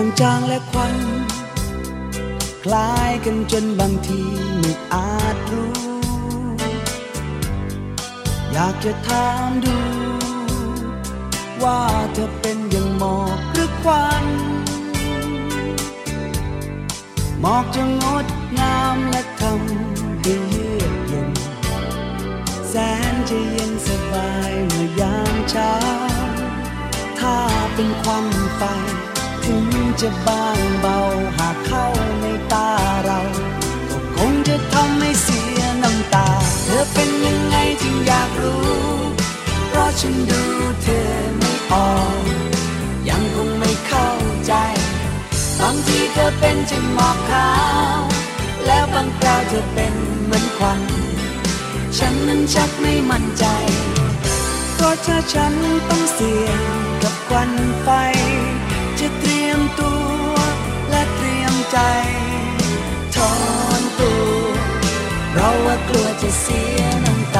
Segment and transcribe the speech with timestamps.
[0.00, 0.96] จางๆและควัน
[2.64, 4.20] คล้ายกันจนบางที
[4.58, 5.72] ไม่อาจรู้
[8.52, 9.76] อยากจะถามดู
[11.62, 11.80] ว่า
[12.12, 14.24] เธอเป็นอย่างหมอกหรือควัน
[17.40, 18.26] หมอกจะงด
[18.58, 21.30] งามและทำให้เยือกเย็น
[22.68, 22.74] แส
[23.12, 25.72] นจะเย็นสบายเมื่อยามเช้า
[27.18, 27.36] ถ้า
[27.74, 28.26] เป็นควัน
[28.56, 28.62] ไฟ
[29.46, 30.98] ถึง จะบางเบา
[31.38, 31.86] หากเข้า
[32.20, 32.68] ในตา
[33.04, 33.20] เรา
[33.90, 36.28] ก็คงจะทำให้เสียน้ำตา
[36.64, 38.68] เธอเป็นยังไงจึงอยากรู้
[39.68, 40.42] เพราะฉันดู
[40.82, 42.22] เธอไม่ออก
[43.08, 44.10] ยังคงไม่เข้า
[44.46, 44.52] ใจ
[45.60, 47.50] บางทีเธอเป็นจึงหมอกขา
[47.96, 48.00] ว
[48.66, 49.94] แล้วบางคราวเธอเป็น
[50.24, 50.82] เหมือนควัน
[51.98, 53.44] ฉันนั้นชักไม่มั่นใจ
[54.74, 55.54] เพราะถ้าฉัน
[55.88, 56.62] ต้องเสี่ยง
[57.02, 57.50] กับควัน
[57.82, 57.88] ไฟ
[59.00, 59.94] จะเตรี ยมตั
[60.28, 60.32] ว
[60.90, 61.78] และเตรียมใจ
[63.16, 63.34] ถอ
[63.80, 64.32] นตัว
[65.30, 67.38] เพราะว่ากลัวจะเสียน้ำต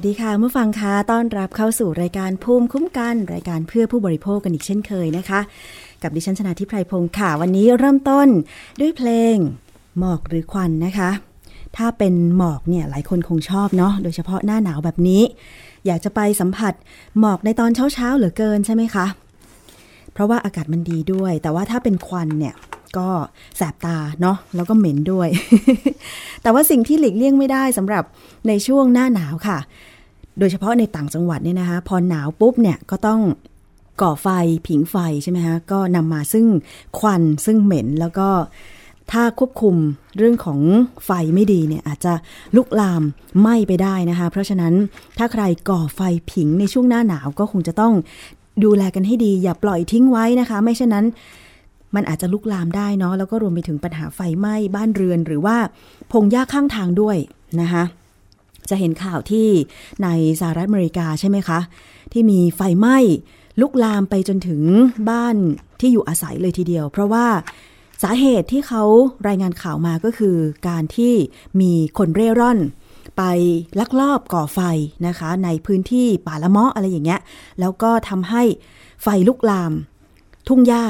[0.00, 5.40] วัสดีค่ะเมื่อฟังคะต้อนรับเข้าสู่รายการภูมิคุ้มกัน รายการเพื่อผู้บริโภคกันอีกเช่นเคยนะคะ
[6.02, 8.28] กับดิฉันชนะทิพไพรพงศ์ค่ะ วันนี้เริ่มต้น
[8.80, 9.36] ด้วยเพลง
[9.98, 11.10] หมอกหรือควันนะคะ
[11.76, 15.22] ถ้าเป็นหมอกเนี่ยหลายคนคงชอบเนาะโดยเฉพาะหน้าหนาวแบบนี้
[15.86, 16.74] อยากจะไปสัมผัส
[17.18, 19.06] หมอกในตอนเช้าๆเหลือเกินใช่ไหมคะ
[20.12, 22.56] เพราะว่าอากาศมันดีด้วย แต่ว่าถ้าเป็นควันเนี่ย
[22.98, 23.10] ก็
[23.56, 25.28] แสบตาเนาะแล้วก็เหม็นด้วย
[26.42, 28.04] แต่ว่าสิ่งที่หลีกเลี่ยงไม่ได้สำหรับ
[28.48, 29.58] ในช่วงหน้าหนาวค่ะ
[30.38, 33.20] โดยเฉพาะในต่างจังหวัดเนี่ยนะคะ พอหนาวปุ๊บเนี่ยก็ต้อง
[34.02, 34.28] ก่อไฟ
[34.66, 36.46] ผิงไฟใช่ไหมคะก็นำมาซึ่ง
[36.98, 38.28] ควันซึ่งเหม็นแล้วก็
[39.12, 39.76] ถ้าควบคุม
[40.16, 40.60] เรื่องของ
[41.04, 42.12] ไฟไม่ดีเนี่ยอาจจะ
[42.56, 43.02] ลุกลาม
[43.40, 44.74] ไหม้ไปได้นะคะ เพราะฉะนั้น
[45.18, 46.00] ถ้าใครก่อไฟ
[46.32, 47.94] ผิงในช่วงหน้าหนาวก็คงจะต้อง
[48.64, 51.06] ดูแลกันให้ดี อย่าปล่อยทิ้งไว้นะคะ ไม่เช่นนั้น
[51.94, 55.56] มันอาจจะลุกลามได้เนาะแล้วก็รวมไปถึงปัญหาไฟไหม้บ้านเรือน หรือว่า
[56.12, 57.16] พงหญ้าข้างทางด้วย
[57.60, 57.82] นะคะ
[58.70, 59.48] จะเห็นข่าวที่
[60.02, 60.08] ใน
[60.40, 61.60] สหรัฐอเมริกาใช่ไหมคะ
[62.12, 62.98] ที่มีไฟไหม้
[63.60, 64.62] ลุกลามไปจนถึง
[65.10, 65.36] บ้าน
[65.80, 67.26] ที่อยู่อาศัยเลยทีเดียว เพราะว่า
[68.02, 68.82] สาเหตุที่เขา
[69.28, 70.36] รายงานข่าวมาก็คือ
[70.68, 71.12] การที่
[71.60, 72.58] มีคนเร่ร่อน
[73.16, 73.22] ไป
[73.80, 74.60] ลักลอบก่อไฟ
[75.06, 77.20] นะคะ ในพื้นที่ป่าละเมาะอะไรอย่างเงี้ย
[77.60, 78.42] แล้วก็ทำให้
[79.02, 79.72] ไฟลุกลาม
[80.48, 80.84] ทุ่งหญ้า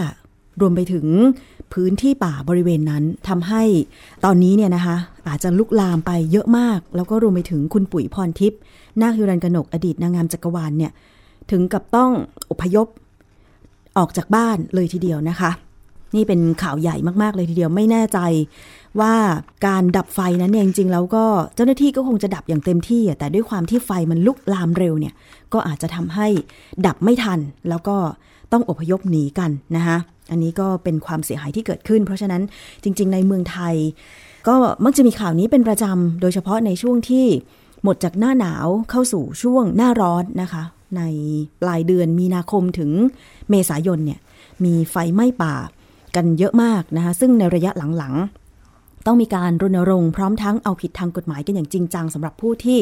[0.61, 1.07] รวมไปถึง
[1.73, 3.63] พื้นที่ป่าบริเวณนั้นทำให้
[4.25, 4.97] ตอนนี้เนี่ยนะคะ
[5.29, 8.59] อาจจะลุกลามไปเยอะมาก แล้วก็รวมไปถึงคุณปุ๋ยพรทิพย์
[9.01, 10.93] นาคฮิรันกนกอดีตนางงามจักรวาลเนี่ย
[11.51, 12.11] ถึงกับต้อง
[12.51, 12.87] อพยพ
[13.99, 15.51] ออกจากบ้านเลยทีเดียวนะคะ
[16.17, 18.19] นี่เป็นข่าวใหญ่มากๆเลยทีเดียวไม่แน่ใจ
[19.01, 19.15] ว่า
[19.67, 21.25] การดับไฟนั้นเนี่ยจริงๆแล้วก็
[21.55, 25.15] เจ้าหน้าที่ก็คงจะดับอย่างเต็มที่ แต่ด้วยความที่ไฟมันลุกลามเร็วเนี่ย
[25.53, 26.29] ก็อาจจะทำให้
[26.87, 27.97] ดับไม่ทัน แล้วก็
[28.53, 29.97] ต้องอพยพหนีกันนะคะ
[30.31, 32.43] อันนี้ก็เป็นความเสียหายที่เกิดขึ้น เพราะฉะนั้น
[32.85, 33.75] จริง ๆ ในเมืองไทย
[34.49, 37.27] ก็มักจะมีข่าวนี้เป็นประจำโดยเฉพาะในช่วงที่
[37.85, 40.63] หมดจากหน้าหนาวเข้าสู่ช่วงหน้าร้อนนะคะ
[40.97, 41.03] ใน
[41.63, 42.91] ปลายเดือนมีนาคมถึง
[43.51, 44.21] เมษายนเนี่ย
[44.65, 45.55] มีไฟไหม้ป่า
[46.17, 52.79] กันเยอะมากนะคะซึ่งในระยะหลังๆ ต้องมีการรณรงค์พร้อมทั้งเอาผิดทางกฎหมายกันอย่างจริงจังสำหรับผู้ที่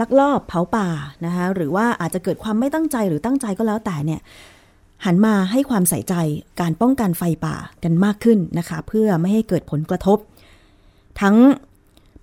[0.00, 0.88] ลักลอบเผาป่า
[1.24, 4.20] นะคะหรือว่าอาจจะเกิดความไม่ตั้งใจหรือตั้งใจก็แล้วแต่เนี่ย
[5.04, 6.14] หันมาให้ความใส่ใจ
[6.60, 10.18] การป้องกันไฟป่ากันมากขึ้นนะคะ เพื่อไม่ให้เกิดผลกระทบ
[11.20, 11.36] ทั้ง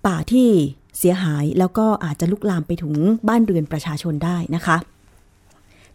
[0.06, 0.48] ป่าที่
[0.98, 2.94] เสียหายแล้วก็อาจจะลุกลามไปถึง
[3.28, 4.76] บ้านเรือนประชาชนได้นะคะ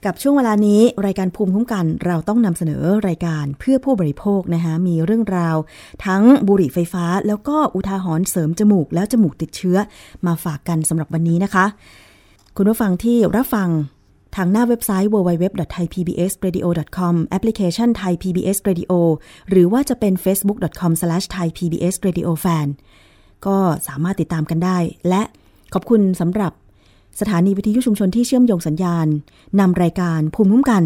[0.05, 5.55] กับช่วงเวลานี้รายการภูมิคุ้มกันเราต้องนำเสนอรายการเพื่อผู้บริโภคนะคะมีเรื่องราว
[6.05, 9.77] ทั้งบุหรี่ไฟฟ้า แล้วก็อุทาหรณ์เสริมจมูกแล้วจมูกติดเชื้อ
[10.25, 11.65] มาฝากกันสำหรับวันนี้นะคะ
[12.55, 13.69] คุณผู้ฟังที่รับฟัง
[14.35, 18.91] ทางหน้าเว็บไซต์ www.thaipbsradio.com แอปพลิเคชัน Thai PBS Radio
[19.49, 22.67] หรือว่าจะเป็น facebook.com/thaipbsradiofan
[23.45, 24.77] ก็สามารถติดตามกันได้
[25.09, 25.23] และ
[25.73, 26.51] ขอบคุณสำหรับ
[27.19, 29.07] สถานีวิทยุชุมชนที่เชื่อมโยงสัญญาณ
[29.59, 30.83] นำรายการภูมิคุ้มกัน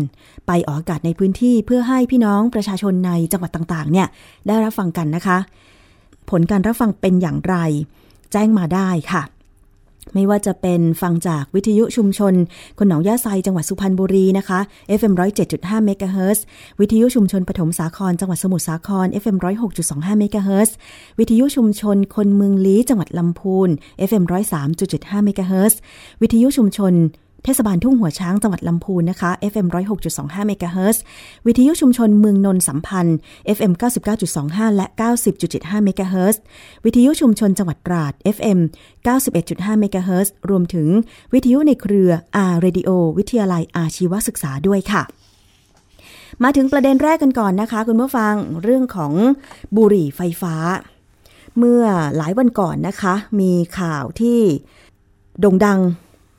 [0.47, 4.07] ไปออกอากาศในพื้นที่เพื่อให้พี่น้องประชาชนในจังหวัดต่างๆ เนี่ย
[4.47, 5.37] ได้รับฟังกันนะคะ
[6.29, 7.55] ผลการรับฟังเป็นอย่างไร
[8.31, 9.23] แจ้งมาได้ค่ะ
[10.13, 12.33] ไม่ว่าจะเป็นฟังจากวิทยุชุมชน
[12.77, 14.59] คนหนองยาไซจังหวัดสุพรรณบุรีนะคะ
[14.99, 15.13] FM
[15.49, 16.43] 107.5เมกะเฮิรตซ์
[16.79, 19.37] วิทยุชุมชนปฐมสาครจังหวัดสมุทรสาคร FM
[19.77, 20.75] 106.25เมกะเฮิรตซ์
[21.19, 23.69] วิทยุชุมชนคนเมืองลี้จังหวัดลำพูน
[24.09, 24.23] FM
[24.73, 25.79] 103.75เมกะเฮิรตซ์
[26.21, 26.93] วิทยุชุมชน
[27.43, 29.67] เทศบาลทุ่งหัวช้างจังหวัดลำพูนนะคะ FM
[30.07, 31.01] 106.25เมกะเฮิรตซ์
[31.45, 33.17] วิทยุชุมชนเมืองนนสัมพันธ์
[33.57, 33.73] FM
[34.25, 34.85] 99.25 และ
[35.35, 36.41] 90.75เมกะเฮิรตซ์
[36.85, 38.59] วิทยุชุมชนจังหวัดตราด FM
[39.19, 40.87] 91.5เมกะเฮิรตซ์รวมถึง
[41.33, 42.11] วิทยุในเครือ
[42.51, 45.03] R Radio วิทยาลัยอาชีวศึกษาด้วยค่ะ
[46.43, 49.13] มาถึงประเด็นแรกกันก่อนนะคะ คุณผู้ฟังเรื่องของ
[49.77, 50.55] บุหรี่ไฟฟ้า
[51.57, 51.83] เมื่อ
[52.17, 54.39] หลายวันก่อนนะคะ มีข่าวที่
[55.39, 55.79] โด่งดัง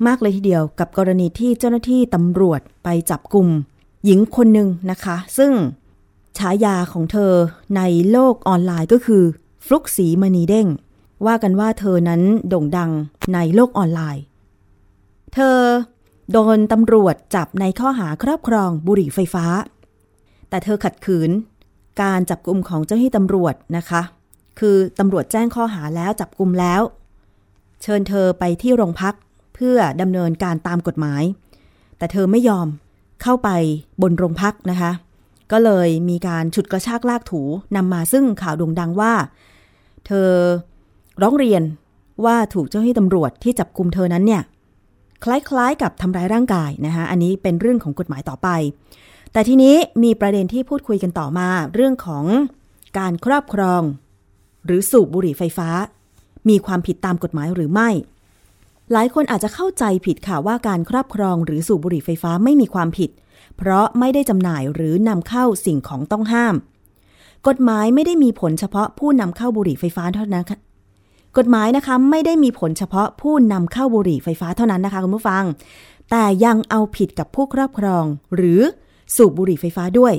[0.06, 3.49] มากเลยทีเดียวกับกรณีที่เจ้าหน้าที่ตำรวจไปจับกลุ่ม
[4.05, 5.52] หญิงคนหนึ่งนะคะ ซึ่ง
[6.38, 7.32] ฉายาของเธอ
[7.76, 9.23] ในโลกออนไลน์ก็คือ
[9.64, 10.69] ฟลุกสีมณีเด้ง
[11.26, 12.91] ว่ากันว่าเธอนั้นโด่งดัง
[13.35, 14.23] ในโลกออนไลน์
[15.35, 15.58] เธอ
[16.32, 19.46] โดนตำรวจจับในข้อหาครอบครองบุหรี่ไฟฟ้า
[20.49, 21.31] แต่เธอขัดขืน
[22.02, 24.02] การจับกลุ่มของเจ้าหน้าที่ตำรวจนะคะ
[24.58, 26.82] คือตำรวจแจ้งข้อหาแล้วจับกลุ่มแล้ว
[27.82, 29.14] เชิญเธอไปที่โรงพัก
[29.55, 31.23] เพื่อดำเนินการตามกฎหมาย
[31.99, 32.67] แต่เธอไม่ยอม
[33.23, 33.51] เข้าไป
[34.03, 34.93] บนโรงพักนะคะ
[35.53, 37.43] ก็เลยมีการฉุดกระชากลากถู
[37.77, 39.15] นำมาซึ่งข่าวโด่งดังว่า
[40.06, 40.31] เธอ
[41.23, 41.62] ร้องเรียน
[42.25, 44.43] ว่าถูกเจ้าหน้าที่ตำรวจที่จับกลุ่มเธอนั้นเนี่ย
[45.25, 48.49] คล้ายๆ กับทำร้ายร่างกายนะคะอันนี้เป็นเรื่องของกฎหมายต่อไป
[49.33, 52.25] แต่ทีนี้มีประเด็นที่พูดคุยกันต่อมา เรื่องของ
[52.99, 53.83] การครอบครอง
[54.67, 55.69] หรือสูบบุหรี่ไฟฟ้า
[56.49, 57.91] มีความผิดตามกฎหมายหรือไม่
[58.96, 63.11] หลายคนอาจจะเข้าใจผิดค่ะว่าการครอบครองหรือสูบบุหรี่ไฟฟ้าไม่มีความผิด
[63.56, 66.55] เพราะไม่ได้จำหน่ายหรือนำเข้าสิ่งของต้องห้าม
[67.49, 70.44] กฎหมายไม่ได้มีผลเฉพาะผู้นำเข้าบุหรี่ไฟฟ้าเท่านั้น
[71.38, 75.44] กฎหมายนะคะไม่ได้มีผลเฉพาะผู้นำเข้าบุหรี่ไฟฟ้าเท่านั้นนะคะคุณผู้ฟัง
[76.11, 78.05] แต่ยังเอาผิดกับผู้ครอบครอง
[78.37, 78.61] หรือ
[79.17, 80.15] สูบบุหรี่ไฟฟ้าด้วย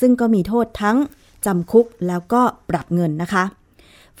[0.00, 0.96] ซึ่งก็มีโทษทั้ง
[1.46, 3.44] จำคุกแล้วก็ปรับเงินนะคะ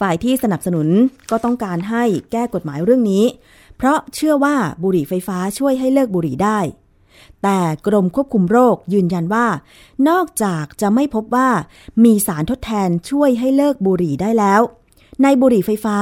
[0.00, 0.88] ฝ่ายที่สนับสนุน
[1.30, 3.24] ก็ต้องการให้แก้กฎหมายเรื่องนี้
[3.76, 6.58] เพราะเชื่อว่าบุหรี่ไฟฟ้าช่วยให้เลิกบุหรี่ได้
[7.42, 9.46] แต่กรมควบคุมโรคยืนยันว่า
[10.08, 11.48] นอกจากจะไม่พบว่า
[12.04, 14.60] มีสารทดแทนช่วยให้เลิกบุหรี่ได้แล้ว
[15.22, 15.96] ในบุหรี่ไฟฟ้า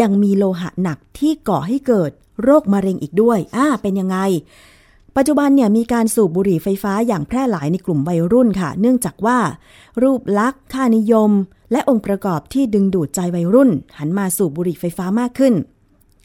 [0.00, 2.10] ยังมีโลหะหนักที่ก่อให้เกิด
[2.42, 4.18] โรคมะเร็งอีกด้วยอ่าเป็นยังไง
[5.16, 9.38] ปัจจุบันเนี่ยมีการสูบบุหรี่ไฟฟ้าอย่างแพร่หลายในกลุ่มวัยรุ่นค่ะ เนื่องจากว่า
[10.02, 11.30] รูปลักษณ์ค่านิยม
[11.72, 15.54] และองค์ประกอบที่ดึงดูดใจวัยรุ่น หันมาสูบบุหรี่ไฟฟ้ามากขึ้น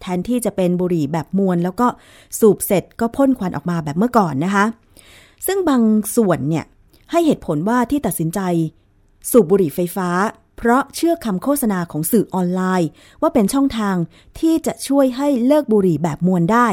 [0.01, 1.87] แทนที่จะเป็นบุหรี่แบบมวลแล้วก็
[2.39, 4.65] สูบเสร็จก็พ่นควันออกมาแบบเมื่อก่อนนะคะ
[5.47, 5.81] ซึ่งบาง
[6.15, 6.65] ส่วนเนี่ย
[7.11, 8.39] ให้เหตุผลว่าที่ตัดสินใจ
[9.31, 10.09] สูบบุหรี่ไฟฟ้า
[10.57, 12.89] เพราะเชื่อคำโฆษณาของสื่อออนไลน์
[13.21, 13.95] ว่าเป็นช่องทาง
[14.39, 16.67] ที่จะช่วยให้เลิกบุหรี่แบบมวลได้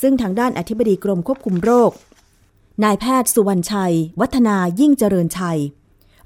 [0.00, 1.92] ซึ่งทางด้านอธิบดีกรมควบคุมโรค
[2.84, 5.58] นายแพทย์สุวรรณชัย วัฒนายิ่งเจริญชัย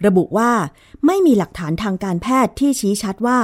[0.06, 0.52] ระบุว่า
[1.06, 3.38] ไม่มีหลักฐานทางการแพทย์ที่ชี้ชัดว่า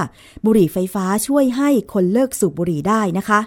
[0.44, 3.40] บุหรี่ไฟฟ้าช่วยให้คนเลิกสูบบุหรี่ได้นะคะ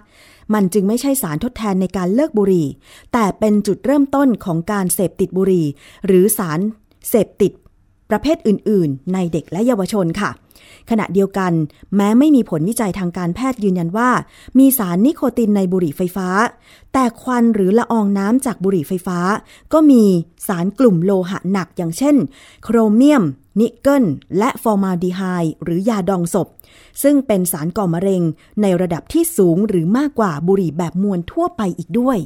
[0.53, 2.67] มันจึงไม่ใช่สารทดแทนในการเลิกบุหรี่
[3.13, 5.65] แต่เป็นจุดเริ่มต้นของการเสพติดบุหรี่
[6.05, 6.59] หรือสาร
[7.09, 7.51] เสพติด
[8.09, 10.29] ประเภทอื่น ๆ ในเด็กและเยาวชนค่ะ
[10.91, 11.51] ขณะเดียวกัน
[11.95, 14.09] แม้ไม่มีผลวิจัยทางการแพทย์ยืนยันว่า
[14.59, 16.29] มีสารนิโคตินในบุหรี่ไฟฟ้า
[16.93, 19.19] แต่ควันหรือละอองน้ำจากบุหรี่ไฟฟ้า
[19.73, 20.03] ก็มี
[20.47, 22.15] สารกลุ่มโลหะหนักอย่างเช่น
[22.63, 23.23] โครเมียม
[23.59, 24.05] นิกเกิล
[24.37, 26.47] และฟอร์มาลดีไฮด์หรือยาดองศพ
[27.03, 28.21] ซึ่งเป็นสารก่อมะเร็ง
[28.61, 32.17] ในระดับที่สูงหรือมากกว่าบุหรี่แบบมวนทั่วไปอีกด้วย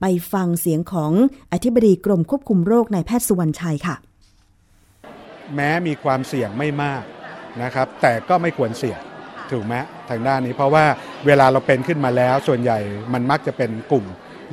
[0.00, 1.12] ไปฟังเสียงของ
[1.52, 3.96] อธิบดีกรมควบคุมโรคนายแพทย์สุวรรณชัยค่ะ
[5.54, 7.04] แม้มีความเสี่ยงไม่มาก
[7.62, 9.00] นะครับ แต่ก็ไม่ควรเสี่ยง
[9.52, 9.74] ถูกไหม
[10.10, 10.84] ทางด้านนี้เพราะว่า
[11.26, 12.78] เวลาเราเป็นขึ้นมาแล้วส่วนใหญ่
[13.12, 14.04] มันมักจะเป็นกลุ่ม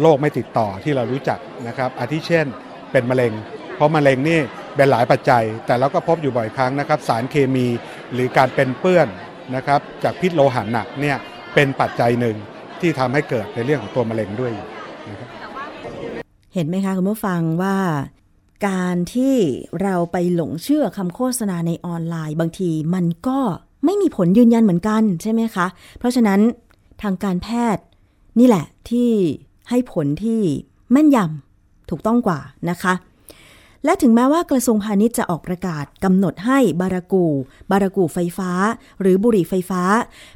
[0.02, 2.48] โรคไม่ติดต่อที่เรารู้จักนะครับ อาทิเช่น
[2.92, 3.34] เป็นมะเร็ง
[3.76, 4.40] เพราะมะเร็งนี่
[4.76, 7.68] เป็นหลายปัจจัย แต่เราก็พบอยู่บ่อยครั้งนะครับ สารเคมี
[8.14, 9.08] หรือการเป็นเปื้อน
[9.56, 11.18] นะครับ จากพิษโลหะหนักเนี่ย
[11.56, 12.36] เป็นปัจจัยหนึ่ง
[12.82, 14.52] ที่ทำให้เกิดในเรื่องของตัวมะเร็งด้วย
[15.10, 15.30] นะครับ
[16.54, 17.76] เห็นไหมคะคุณผู้ฟังว่า
[18.68, 19.36] การที่
[19.82, 23.40] เราไปหลงเชื่อคำโฆษณาในออนไลน์ บางทีมันก็
[23.86, 25.68] ไม่มีผลยืนยันเหมือนกันใช่ไหมคะ
[26.00, 26.40] เพราะฉะนั้น
[27.02, 27.84] ทางการแพทย์
[28.40, 29.10] นี่แหละที่
[29.70, 30.42] ให้ผลที่
[30.92, 32.40] แม่นยำถูกต้องกว่า
[32.70, 32.94] นะคะ
[33.86, 37.26] และถึงแม้ว่ากระทรวงพาณิชย์จะออกประกาศกำหนดให้บารากู
[37.72, 38.52] บารากูไฟฟ้า
[39.02, 39.82] หรือบุหรี่ไฟฟ้า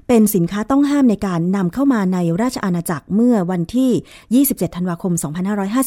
[0.08, 5.14] เป็นสินค้าต้องห้ามในการนำเข้ามาในราชอาณาจักรเมื่อวันที่ 27 ธันวาคม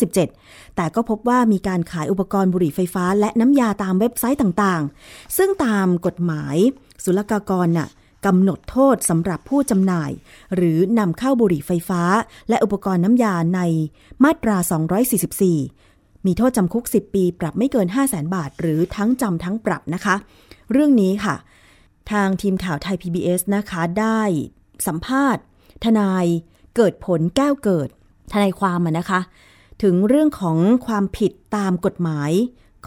[0.00, 6.56] 2557 แต่ก็พบว่ามีการขายอุปกรณ์บุหรี่ไฟฟ้า และน้ำยาตามเว็บไซต์ต่างๆ ซึ่งตามกฎหมาย
[7.04, 7.88] ศุลกากรน่ะ
[8.26, 10.10] กำหนดโทษสำหรับผู้จำหน่าย
[10.54, 12.02] หรือนำเข้าบุหรี่ไฟฟ้า
[12.48, 13.60] และอุปกรณ์น้ำยาใน
[14.24, 15.89] มาตรา 244
[16.26, 20.14] มีโทษจำคุก 10 ปี ปรับไม่เกิน 5 0 0แสนบาท หรือทั้งจำทั้งปรับนะคะ
[20.72, 21.34] เรื่องนี้ค่ะ
[22.10, 24.20] ทางทีมข่าวไทย PBS นะคะ ได้
[24.86, 25.42] สัมภาษณ์
[25.84, 26.26] ทนาย
[26.76, 27.88] เกิดผลแก้วเกิด
[28.32, 29.20] ทนายความนะคะ
[29.82, 32.30] ถึงเรื่องของความผิดตามกฎหมาย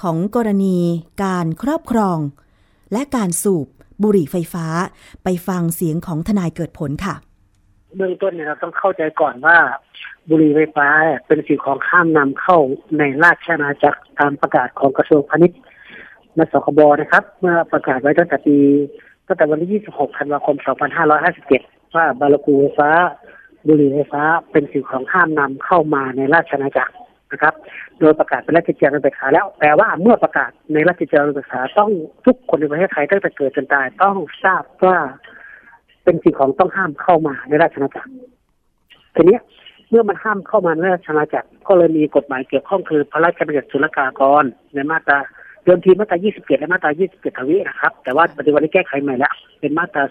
[0.02, 0.78] ของกรณี
[1.24, 2.20] การครอบครอง
[2.94, 3.68] และการสูบ
[4.02, 4.68] บุหรี่ไฟฟ้า
[5.24, 7.16] ไปฟังเสียงของทนายเกิดผลค่ะ
[7.96, 9.58] เบื้องต้นเนี่ยเราต้องเข้าใจก่อนว่า
[10.30, 10.88] บุหรี่ไฟฟ้า
[11.28, 12.58] เป็นสิ่งของข้ามนำเข้า
[12.98, 15.60] ในราชอาณาจักรตามประกาศของกระทรวงพาณิชย์
[16.36, 18.58] และสคบนะครับ เมื่อประกาศไว้ตั้งแต่ปี
[19.28, 20.56] ตั้งแต่วันที่ 26 ธันวาคม
[21.26, 22.90] 2557 ว่าบาลากูไฟฟ้า
[23.68, 26.94] บุหรี่ไฟฟ้า เป็นสิ่งของห้ามนำเข้ามาในราชอาณาจักร
[27.32, 27.54] นะครับ
[28.00, 31.92] โดยประกาศเป็นราชกิจจานุเบกษาแล้วแต่ว่าเมื่อประกาศในราชกิจจานุเบกษาต้อง
[32.26, 35.00] ทุกคนในประเทศไทยตั้งแต่เกิดจนตายต้องทราบว่า
[36.04, 38.12] เป็นสิ่งของต้องห้ามเข้ามาในราชอาณาจักร
[39.16, 39.38] ทีนี้
[39.90, 44.44] เมื่อมันห้ามเข้ามาในราชอาณาจักรก็เลยมีกฎหมายเกี่ยวข้องคือพระราชบัญญัติศุลกากร
[44.74, 45.18] ในมาตรา
[45.64, 50.04] เดิมทีมาตรา 27 และมาตรา 27ทวีนะครับ แต่ว่าปัจจุบันนี้แก้ไขใหม่แล้วเป็นมาตรา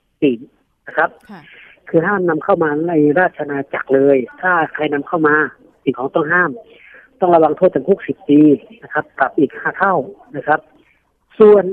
[0.00, 1.10] 244 นะครับ
[1.88, 5.34] คือห้ามนำเข้ามาในราชอาณาจักรเลย ถ้าใครนำเข้ามา
[5.82, 6.50] สิ่งของต้องห้าม
[7.20, 8.40] ต้องระวังโทษจำคุก 10 ปี
[8.82, 9.94] นะครับปรับอีก 5 เท่า
[10.36, 10.60] นะครับ
[11.38, 11.64] ส่วน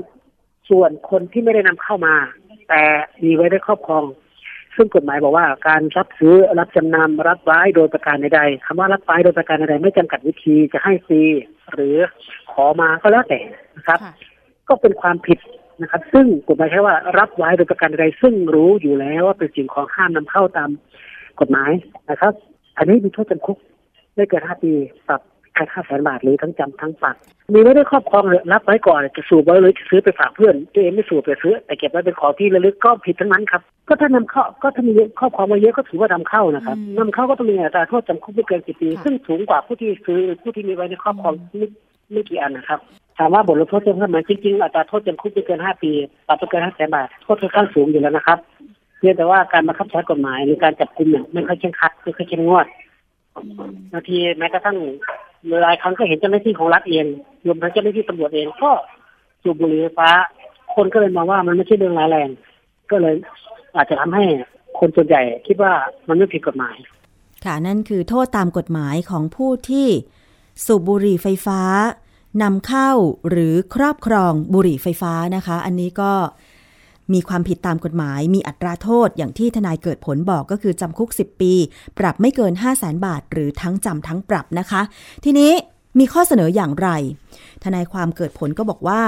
[0.70, 2.14] ส่วนคนที่ไม่ได้นำเข้ามา
[2.70, 2.82] แต่
[3.24, 4.04] มีไว้ในครอบครอง
[4.76, 11.22] ซึ่งกฎหมายบอกว่าการรับซื้อรับจำนำรับไว้โดยประการใดๆคำว่ารับไว้โดยประการใดๆไม่จำกัดวิธีจะให้ฟรี
[11.72, 11.96] หรือ
[12.52, 13.40] ขอมาก็แล้วแต่
[13.76, 13.98] นะครับ
[14.68, 15.38] ก็เป็นความผิด
[15.82, 20.70] นะครับ ซึ่งกฎหมายใช้ว่ารับไว้โดยประการใดซึ่งรู้อยู่แล้วว่าเป็นสิ่งของห้ามนำเข้าตาม
[21.40, 21.70] กฎหมาย
[22.10, 22.32] นะครับ
[22.78, 23.58] อันนี้มีโทษจำคุก
[24.14, 24.72] ไม่เกินห้าปี
[25.08, 25.20] ปรับ
[25.54, 27.16] แค่ห้าแสนบาทหรือทั้งจำทั้งปรับ
[27.52, 41.66] มีไว้ได้ครอบครองเลยรับไว้ก่อนจะสูบไว้เลยจะซื้อไปฝากเพื่อนตัวเองไม่สูบไปซื้อแต่เก็บไว้เป็นของที่ระลึกก็ผิดทั้งนั้นครับก็ถ้านำเข้าก็ถ้ามีครอบครองมาเยอะก็ถือว่านำเข้านะครับนำเข้าก็ต้องมีอัตราโทษจำคุกไม่เกินสิบปี ซึ่งสูงกว่าผู้ที่ซื้อผู้ที่มีไว้ในครอบครองไม่
[42.12, 42.80] ไม่กี่อันนะครับ
[43.18, 45.92] ถามว่าบทลงโทษเพิ่มขึ้นไหมจริงๆอัตราโทษจำคุกไม่เกินห้าปี
[46.28, 48.38] ปรับไม่เกินห้าแสนบาทโทษค่อนข้างสูงอยู่แล้วนะครับ
[48.98, 52.66] เพียงแต่ว่าการบังคับใช้กฎหมายหรือการจับกุมเนี่ยไม่ค่อยเข้มขัดไม่ค่อยเข้มงวด
[53.92, 54.76] บางทีแม้กระทั่ง
[55.62, 57.06] หลายครั้งก็เห็นเจ้าหน้าที่ของรัฐเอง
[57.46, 58.70] รวมทั้งเจ้าหน้าที่ตำรวจเองก็
[59.42, 60.10] สูบบุหรี่ไฟฟ้า
[60.74, 62.28] คนก็เลยมองว่ามันไม่ใช่เรื่องร้ายแรง
[62.90, 63.14] ก็เลย
[63.76, 64.24] อาจจะทำให้
[64.78, 65.72] คนส่วนใหญ่คิดว่า
[66.08, 66.76] มันไม่ผิดกฎหมาย
[67.44, 69.88] ค่ะนั่นคือโทษตามกฎหมายของผู้ที่
[70.66, 71.60] สูบบุหรี่ไฟฟ้า
[72.42, 72.90] นำเข้า
[73.28, 76.12] หรือครอบครองบุหรี่ไฟฟ้านะคะ อันนี้ก็
[77.14, 81.52] มีความผิดตามกฎหมาย มีอัตราโทษอย่างที่ทนายเกิดผลบอกก็คือจำคุก 10 ปี
[81.98, 84.82] ปรับไม่เกิน 5 0 0แสนบาท หรือทั้งจำทั้งปรับนะคะ
[85.24, 85.52] ทีนี้
[85.98, 86.88] มีข้อเสนออย่างไร
[87.64, 89.02] ทนายความเกิดผลก็บอกว่า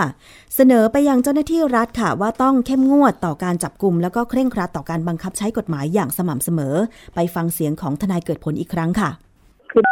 [0.54, 6.74] เสนอไปยังเจ้าหน้าที่รัฐค่ะ ว่าต้องเข้มงวดต่อการจับกลุ่มแล้วก็เคร่งครัดต่อการบังคับใช้กฎหมายอย่างสม่ำเสมอ
[7.14, 9.10] ไปฟังเสียงของทนายเกิดผลอีกครั้งค่ะ
[9.70, 9.82] คือ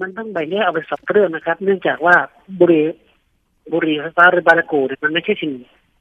[0.00, 2.14] มันต้องแบ่งแยกเอาไปสับเรื่องนะครับ เนื่องจากว่า
[2.60, 2.82] บุรี
[3.72, 5.52] บุรีไฟฟ้าหรือบารากูเนี่ยมันไม่ใช่สิ่ง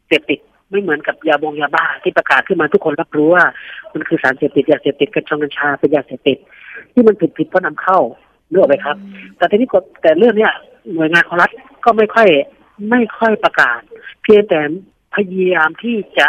[0.08, 3.46] เสพติด ไม่เหมือนกับยาบงยาบ้าที่ประกาศขึ้นมาทุกคนรับรู้ว่า
[3.94, 6.38] มันคือสารเสพติดยาเสพติดกัญชงกัญชาเป็นยาเสพติด
[6.94, 8.00] ที่มันผิดผิดเพราะนำเข้า
[8.52, 8.98] เลือกไปครับ
[9.38, 10.54] แต่ทีนี้กฎแต่เรื่องเนี้ย
[10.94, 11.52] หน่วยงานของรัฐ
[11.86, 12.28] ก็ไม่ค่อย
[12.90, 13.80] ไม่ค่อยประกาศ
[14.24, 14.60] เพียงแต่
[15.16, 16.28] พยายามที่จะ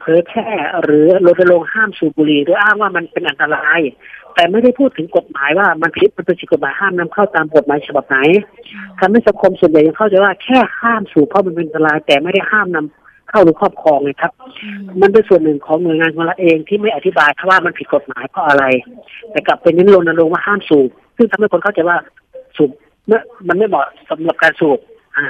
[0.00, 0.48] เผยแพร่
[0.82, 3.80] หรือรณรงค์ห้ามสูบบุหรี่โดยอ้างว่ามันเป็นอันตราย
[4.34, 8.18] แต่ไม่ได้พูดถึงกฎหมายว่ามันผิดมันเป็นกฎหมายห้ามนำเข้าตามกฎหมายฉบับไหน
[8.98, 13.01] ทำให้สังคมส่วนใหญ่ยังเข้าใจว่าแค่ห้ามสูบเพราะมันเป็นอันตราย แต่ไม่ได้ห้ามนำ
[13.32, 14.32] เข้าหรือครอบครองเลยครับ
[15.00, 18.64] มันเป็นส่วนหนึ่งของหน่วยงานของรัฐเองที่ไม่อธิบายว่ามันผิดกฎหมายเพราะอะไร
[19.30, 21.96] แต่กลับเป็นนิ้นรณรงค์ว่าห้ามสูบซึ่งทำให้คนเข้าใจว่า
[22.56, 22.70] สูบ
[23.48, 24.78] มันไม่เหมาะสำหรับการสูบ
[25.16, 25.26] อ่า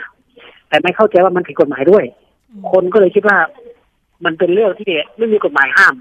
[0.68, 2.04] แต่ไม่เข้าใจว่ามันผิดกฎหมายด้วย
[2.70, 3.38] คนก็เลยคิดว่า
[4.24, 5.94] มันเป็นเรื่องที่ไม่มีกฎหมายห้าม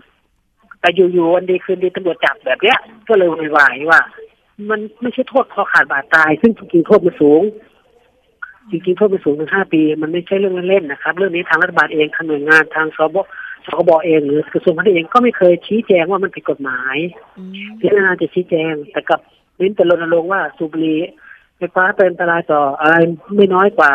[0.79, 2.77] แต่อยู่ๆวันดีคืนดีตำรวจจับแบบเนี้ย
[3.07, 4.01] ก็เลยวุ่นวายว่า
[4.69, 7.41] มันไม่ใช่โทษคอขาดบาดตาย ซึ่งจริงๆโทษมันสูง
[8.69, 13.17] จริงๆโทษมันสูงถึงห้าปี มันไม่ใช่เรื่องเล่นๆนะครับ เรื่องนี้ทางรัฐบาลเองทางหน่วยงานทางสบ
[13.65, 16.97] สคบเองหรือกระทรวงพาณิชย์เองก็ไม่เคยชี้แจงว่ามันผิดกฎหมาย
[17.79, 19.19] พิจารณาจะชี้แจง แต่กับ
[19.57, 20.99] เน้นแต่รณรงค์ว่าสูบบุหรี่
[21.57, 22.95] ไฟฟ้าเป็นอันตรายต่ออะไร
[23.35, 23.91] ไม่น้อยกว่า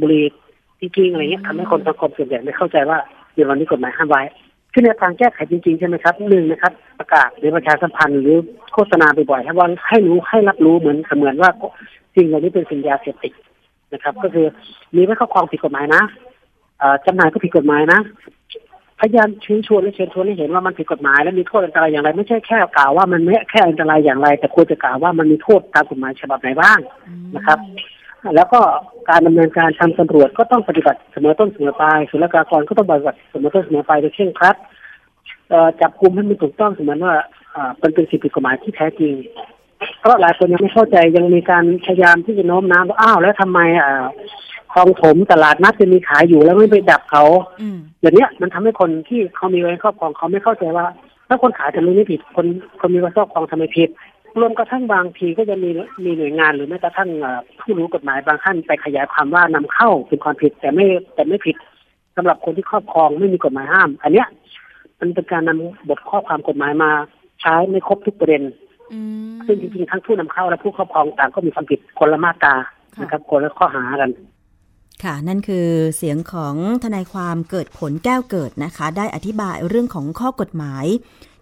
[0.00, 0.24] บุหรี่
[0.80, 2.98] จริงๆอะไรเงี้ยทำให้คนสังคมส่วนใหญ่ไม่เข้าใจว่า
[3.34, 4.22] เดี๋ยววันนี้กฎหมายห้ามไว้
[4.72, 8.36] คือแนวทางแก้ไขจริงๆใช่ไหมครับหนึ่งนะครับ ประกาศหรือประชาสัมพันธ์หรือ
[8.74, 11.50] โฆษณาบ่อยๆให้ว่าให้รู้ให้รับรู้เหมือนเหมือนว่า
[12.16, 13.32] สิ่งเหล่านี้เป็นสิ่งยาเสพติด
[13.92, 14.46] นะครับ ก็คือ
[14.96, 16.02] มีไว้ครอบครองผิดกฎหมายนะ
[17.06, 18.00] จำหน่ายก็ผิดกฎหมายนะ
[19.00, 26.78] พยายามชื้ชวนและเชิญชวนให้เห็นว่ามันผิดกฎหมายและมีโทษอันตรายอย่างไร ไม่ใช่แค่กล่าวว่ามันไม่แค่อันตรายอย่างไร แต่ควรจะกล่าวว่ามันมีโทษตามกฎหมายฉบับไหนบ้าง
[27.36, 27.58] นะครับ
[28.36, 28.60] แล้วก็
[29.10, 34.56] การดำเนินการทำตำรวจก็ต้องปฏิบัติเสมอต้นเสมอปลายศุลกากรก็ต้องปฏิบัติเสมอต้นเสมอปลายโดยเข่งครัด
[35.80, 37.14] จับกลุ่มให้มันถูกต้องเสมือนว่า
[37.78, 39.12] เป็นเป็นสิ่งผิดกฎหมายที่แท้จริง
[40.00, 44.02] เพราะหลายคนยังไม่เข้าใจยังมีการพยายามที่จะโน้มน้าวว่าอ้าวแล้วทำไมอ่า
[44.72, 47.24] คลองถมตลาดนัดจะมีขายอยู่แล้วไม่ไปดับเขา
[48.00, 50.86] อย่างนี้มันทำให้คนที่เขามีไว้ครอบครองเขาไม่เข้าใจว่า
[51.28, 52.46] ถ้าคนขายทำไมไม่ผิดคน
[52.80, 53.88] คนมีไว้ครอบครองทำไมผิด
[54.40, 55.70] รวมกระทั่งบางทีก็จะมี
[56.04, 57.10] มีหน่วยงานหรือแม้กระทั่ง
[57.60, 61.56] ผู้รู้กฎหมายบางท่านไปขยายความว่านำเข้าเป็นความผิดแต่ไม่แต่ไม่ผิด
[62.16, 64.28] สำหรับคนที่ครอบครองไม่มีกฎหมายห้าม อันเนี้ย
[65.00, 66.90] มันเป็นการนำบทข้อความกฎหมายมา
[67.40, 68.42] ใช้ไม่ครบทุกประเด็น
[69.46, 72.54] ซึ่งจริงๆทั้งผู้นำเข้าและผู้ครอบครองต่างก็มีความผิดคนละมาตรา
[73.00, 74.10] นะครับคนละข้อหากัน
[75.04, 80.86] ค่ะ นั่นคือเสียงของทนายความเกิดผลแก้วเกิดนะคะ ได้อธิบายเรื่องของข้อกฎหมาย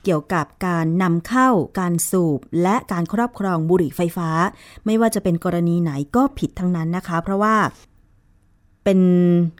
[0.04, 4.30] เกี่ยวกับการนำเข้า การสูบ และการครอบครองบุหรี่ไฟฟ้า
[4.87, 7.56] ไม่ว่าจะเป็นกรณีไหนก็ผิดทั้งนั้นนะคะ เพราะว่า
[8.84, 9.00] เป็น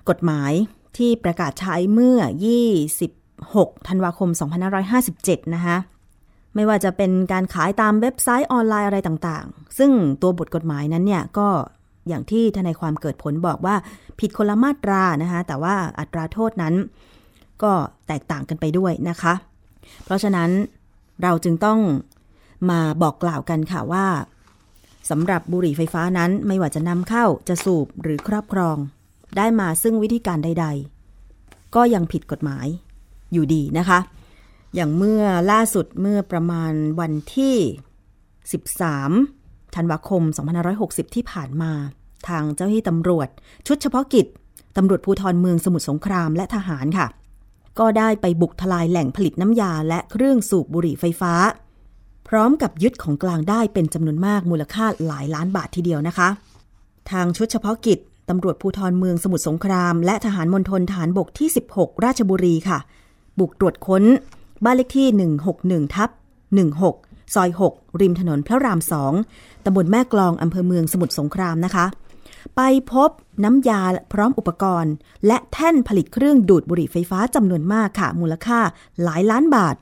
[0.09, 0.53] กฎหมาย
[0.97, 2.19] ที่ประกาศใช้เมื่อ
[3.05, 4.31] 26 ธันวาคม
[4.93, 5.77] 2557 นะคะ
[6.55, 9.91] ไม่ว่าจะเป็นการขายตามเว็บไซต์ออนไลน์อะไรต่างๆ ซึ่ง
[10.23, 11.49] ตัวบทกฎหมายนั้นเนี่ยก็
[12.09, 13.77] อย่างที่ทนายความเกิดผลบอกว่า
[14.21, 16.75] ผิดคนละมาตรานะคะแต่ว่าอัตราโทษนั้น
[17.63, 17.73] ก็
[18.09, 19.35] แตกต่างกันไปด้วยนะคะ
[20.05, 20.51] เพราะฉะนั้น
[21.23, 21.79] เราจึงต้อง
[22.71, 24.07] มาบอกกล่าวกันค่ะว่า
[25.11, 28.77] สำหรับบุหรี่ไฟฟ้านั้นไม่ว่าจะนำเข้าจะสูบหรือครอบครอง
[29.37, 30.67] ได้มาซึ่งวิธีการใด
[31.21, 32.67] ๆ ก็ยังผิดกฎหมาย
[33.33, 33.99] อยู่ดีนะคะ
[34.75, 37.57] อย่างเมื่อล่าสุดเมื่อประมาณวันที่
[38.41, 40.23] 13 ธันวาคม
[40.69, 41.73] 2560 ที่ผ่านมา
[42.29, 43.29] ทางเจ้าหน้าที่ตำรวจ
[43.67, 44.27] ชุดเฉพาะกิจ
[44.77, 47.07] ตำรวจภูธรเมืองสมุทรสงครามและทหารค่ะ
[47.79, 51.35] ก็ได้ไปบุกทลายแหล่งผลิตน้ำยาและเครื่องสูบบุหรี่ไฟฟ้า
[52.29, 56.29] พร้อมกับยึดของกลางได้เป็นจำนวนมากมูลค่าหลายล้านบาททีเดียวนะคะ
[57.11, 62.79] ทางชุดเฉพาะกิจตำรวจภูธรเมืองสมุทรสงคราม และทหารมณฑลฐานบกที่ 16 ราชบุรีค่ะ
[63.39, 64.05] บุกตรวจค้น
[64.65, 65.09] บ้านเลขที่
[65.87, 66.11] 161ทับ
[66.73, 69.13] 16 ซอย 6 ริมถนนพระรามสอง
[69.65, 71.87] ตำบลแม่กลองอำเภอเมืองสมุทรสงครามนะคะ
[72.57, 72.61] ไป
[72.93, 73.11] พบ
[73.45, 74.93] น้ำยาพร้อมอุปกรณ์
[75.27, 78.61] และแท่นผลิตเครื่องดูดบุหรี่ไฟฟ้าจำนวนมากค่ะ มูลค่า
[79.03, 79.77] หลายล้านบาท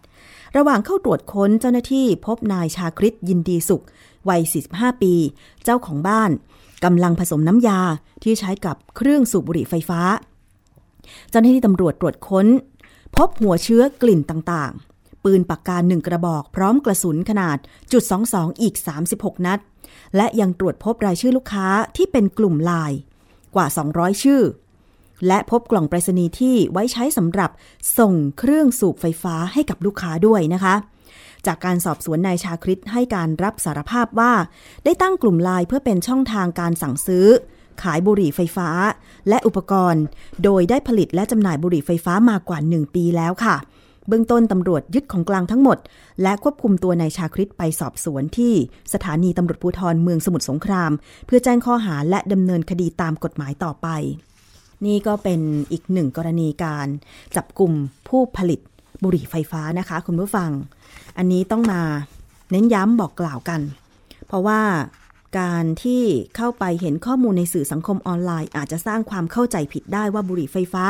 [0.57, 3.85] ระหว่างเข้าตรวจค้นเจ้าหน้าที่พบนายชาคริตยินดีสุข
[4.29, 5.15] วัย 45 ปี
[5.65, 6.31] เจ้าของบ้าน
[6.85, 7.81] กำลังผสมน้ำยา
[8.23, 10.01] ที่ใช้กับเครื่องสูบบุหรี่ไฟฟ้า
[11.31, 12.47] เจ้าหน้าที่ตำรวจตรวจค้น
[13.15, 17.59] พบหัวเชื้อกลิ่นต่างๆ ปืนปากกาหนึ่งกระบอกพร้อมกระสุนขนาด
[17.93, 18.75] จุด22 อีก
[19.11, 19.61] 36 นัด
[20.17, 21.67] และยังตรวจพบรายชื่อลูกค้า
[21.97, 22.93] ที่เป็นกลุ่มลาย
[23.55, 24.43] กว่า 200 ชื่อ
[25.27, 27.51] และพบกล่องไปรษณีย์ที่ไว้ใช้สำหรับ
[27.99, 30.75] ส่งเครื่องสูบไฟฟ้าให้กับลูกค้าด้วยนะคะ
[31.47, 34.33] จากการสอบสวนนายชาคริตให้การรับสารภาพว่า
[34.85, 37.27] ได้ตั้งกลุ่มลายเพื่อเป็นช่องทางการสั่งซื้อ
[37.83, 38.69] ขายบุหรี่ไฟฟ้า
[39.29, 40.05] และอุปกรณ์
[40.45, 43.57] โดยได้ผลิตและจำหน่ายบุหรี่ไฟฟ้ามากว่า 1 ปีแล้วค่ะ
[44.09, 45.79] เบื้องต้นตำรวจยึดของกลางทั้งหมด
[46.23, 48.55] และควบคุมตัวนายชาคริตไปสอบสวนที่
[48.93, 50.93] สถานีตำรวจภูธรเมืองสมุทรสงคราม
[51.27, 53.89] เพื่อแจ้งข้อหาและดำเนินคดีตามกฎหมายต่อไป
[54.87, 55.41] นี่ก็เป็น
[55.73, 56.87] อีกหนึ่งกรณีการ
[57.37, 57.73] จับกลุ่ม
[58.09, 58.61] ผู้ผลิต
[59.03, 60.51] บุหรี่ไฟฟ้านะคะ คุณผู้ฟัง
[61.19, 61.81] อันนี้ต้องมา
[62.51, 63.61] เน้นย้ำบอกกล่าวกัน
[64.27, 64.61] เพราะว่า
[65.39, 66.05] การที่
[66.37, 70.85] เข้าไปเห็นข้อมูลในสื่อสังคมออนไลน์ อาจจะสร้างความเข้าใจผิดได้ว่าบุหรี่ไฟฟ้า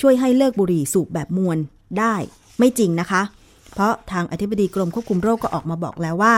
[0.00, 1.58] ช่วยให้เลิกบุหรี่สูบแบบมวล
[1.98, 2.14] ได้
[2.58, 3.22] ไม่จริงนะคะ
[3.74, 6.34] เพราะทางอธิบดีกรมควบคุมโรคก็ออกมาบอกแล้วว่า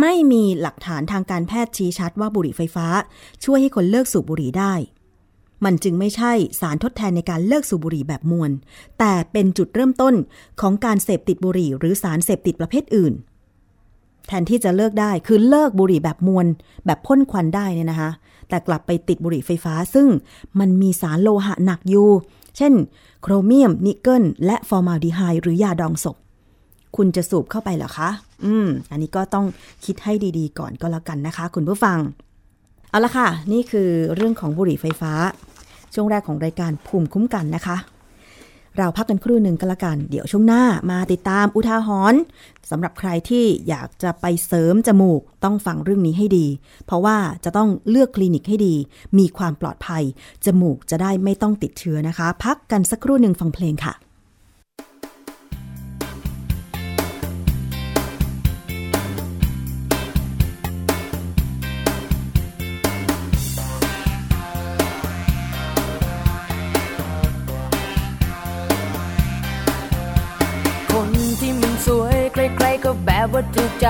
[0.00, 2.86] ไม่มีหลักฐานทางการแพทย์ชี้ชัดว่าบุหรี่ไฟฟ้า
[3.44, 4.74] ช่วยให้คนเลิกสูบบุหรี่ได้
[5.64, 8.50] มันจึงไม่ใช่สารทดแทนในการเลิกสูบบุหรี่แบบมวน
[8.98, 10.14] แต่เป็นจุดเริ่มต้น
[10.60, 13.14] ของการเสพติดบุหรี่ หรือสารเสพติดประเภทอื่น
[14.26, 16.46] แทนที่จะเลิกได้คือเลิกบุหรี่แบบมวน
[16.86, 18.10] แบบพ่นควันได้เนี่ยนะคะ
[18.48, 20.06] แต่กลับไปติดบุหรี่ไฟฟ้า ซึ่ง
[20.60, 22.08] มันมีสารโลหะหนักอยู่
[22.56, 22.72] เช่น
[23.22, 26.16] โครเมียม นิกเกิล และฟอร์มาลดีไฮด์หรือยาดองศพ
[26.96, 28.10] คุณจะสูบเข้าไปเหรอคะ
[28.44, 29.46] อืม อันนี้ก็ต้อง
[29.84, 31.98] คิดให้ดีๆ ก่อนก็แล้วกันนะคะ คุณผู้ฟัง
[32.90, 35.12] เอาละค่ะ นี่คือเรื่องของบุหรี่ไฟฟ้า
[35.94, 37.76] ช่วงแรกของรายการภูมิคุ้มกันนะคะ
[38.78, 42.20] เราพักกันครู่หนึ่งก็แล้วกัน เดี๋ยวช่วงหน้ามาติดตามอุทาหรณ์
[42.70, 46.46] สำหรับใครที่อยากจะไปเสริมจมูกต้องฟังเรื่องนี้ให้ดี
[46.86, 48.74] เพราะว่าจะต้องเลือกคลินิกให้ดี
[49.18, 50.02] มีความปลอดภัย
[50.44, 53.94] จมูกจะได้ไม่ต้องติดเชื้อนะคะ พักกันสักครู่หนึ่งฟังเพลงค่ะ
[72.84, 73.88] ก็แบบว่าถูกใจ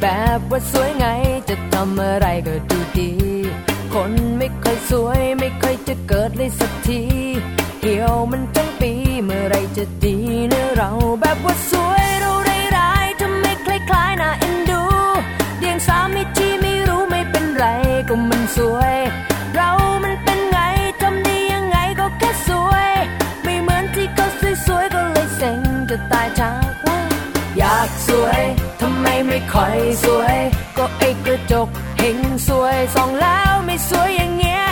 [0.00, 1.06] แบบว่าสวยไง
[1.48, 3.10] จะทำอะไรก็ดูดี
[3.92, 7.02] คนไม่ค่อยสวยไม่ค่อยจะเกิดเลยสักที
[7.80, 8.92] เหี่ยวมันทั้งปี
[9.24, 10.16] เมื่อไรจะดี
[10.48, 14.82] เนื้อเราแบบว่าสวยเราได้ร้ายทำไมคล้ายๆน่าเอ็นดู
[15.58, 17.64] เดียงสามีที่ไม่รู้ไม่เป็นไร
[18.08, 18.94] ก็มันสวย
[29.28, 30.36] ไม่ค่อยสวย
[30.76, 34.64] ก็ไอ้กระจกเห็นสวยส่องแล้วไม่สวยอย่างเงี้ย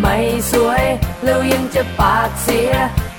[0.00, 0.16] ไม่
[0.52, 0.84] สวย
[1.24, 2.72] แล้วยังจะปากเสีย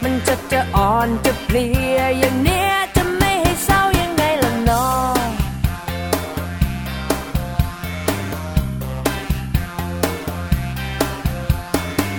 [0.04, 4.90] มันจะจะอ่อนจะเพลียอย่างเนี้ยจะไม่ให้เศร้ายังไงล่ะน้อ
[5.26, 5.28] ง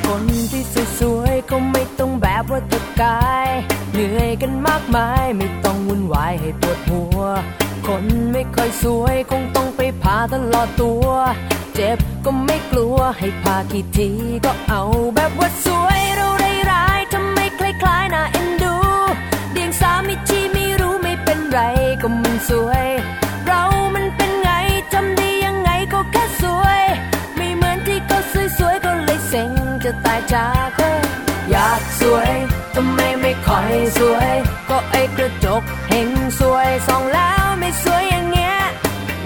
[0.06, 0.64] คนที่
[0.98, 3.48] สวยๆก็ไม่ต้องแบบว่าตะกาย
[3.92, 7.20] เหนื่อยกันมากมายไม่ต้องวุ่นวายให้ปวดหัว
[7.88, 11.09] คนไม่ค่อยสวยคงต้องไปพาตลอดตัว
[11.74, 14.11] เจ็บก็ไม่กลัวให้พากี่ที
[14.44, 14.83] ก็เอา
[15.14, 18.77] แบบว่าสวยเราได้ร้ายทำไมคล้ายๆน่าเอ็นดู
[19.53, 21.61] เดียงสามีที่ไม่รู้ไม่เป็นไร
[22.03, 22.87] ก็มันสวย
[23.46, 23.62] เรา
[23.94, 24.51] มันเป็นไง
[24.92, 26.83] ทำด้ยังไงก็แค่สวย
[27.37, 28.18] ไม่เหมือนที่เขา
[28.59, 29.51] สวยๆก็เลยเซ็ง
[29.85, 30.90] จะตายจากเธอ
[31.51, 32.33] อยากสวย
[32.74, 34.33] ทำไมไม่ค่อยสวย
[34.68, 36.09] ก็ไอ้กระจกเห็น
[36.40, 37.38] สวยส่องแล้ว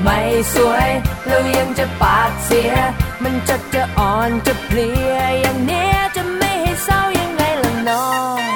[0.02, 0.18] ไม่
[0.54, 0.90] สวย
[1.26, 2.72] แล้วยังจะปากเสีย
[3.22, 8.06] มันจะจะอ่อนจะเพลียอย่างเนี้ยจะไม่ให้เศร้ายังไงล่ะน้อ
[8.38, 8.52] ง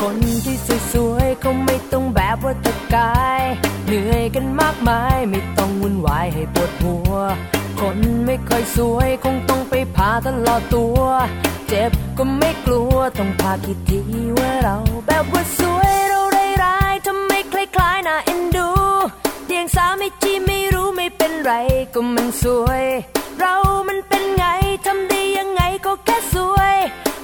[0.00, 0.56] คนที่
[0.92, 3.42] สวยๆเขาไม่ต้องแบบว่าตะกาย
[3.86, 7.14] เหนื่อยกันมากมายไม่ต้อง วุ่นวายให้ปวดหัว
[7.80, 11.00] คนไม่ค่อยสวยคงต้องไปพาตลอดตัว
[11.68, 14.00] เจ็บก็ไม่กลัวต้องพาคิดที
[14.38, 18.70] ว่าเราแบบว่าสวยเราได้ร้ายทำไมคล้ายๆน่าเอ็นดู
[19.46, 21.52] เดียงสาไม่จีไม่รู้ไม่เป็นไร
[21.94, 22.84] ก็มันสวย
[23.38, 23.54] เรา
[23.88, 24.44] มันเป็นไง
[24.86, 26.74] ทำได้ยังไงก็แค่สวย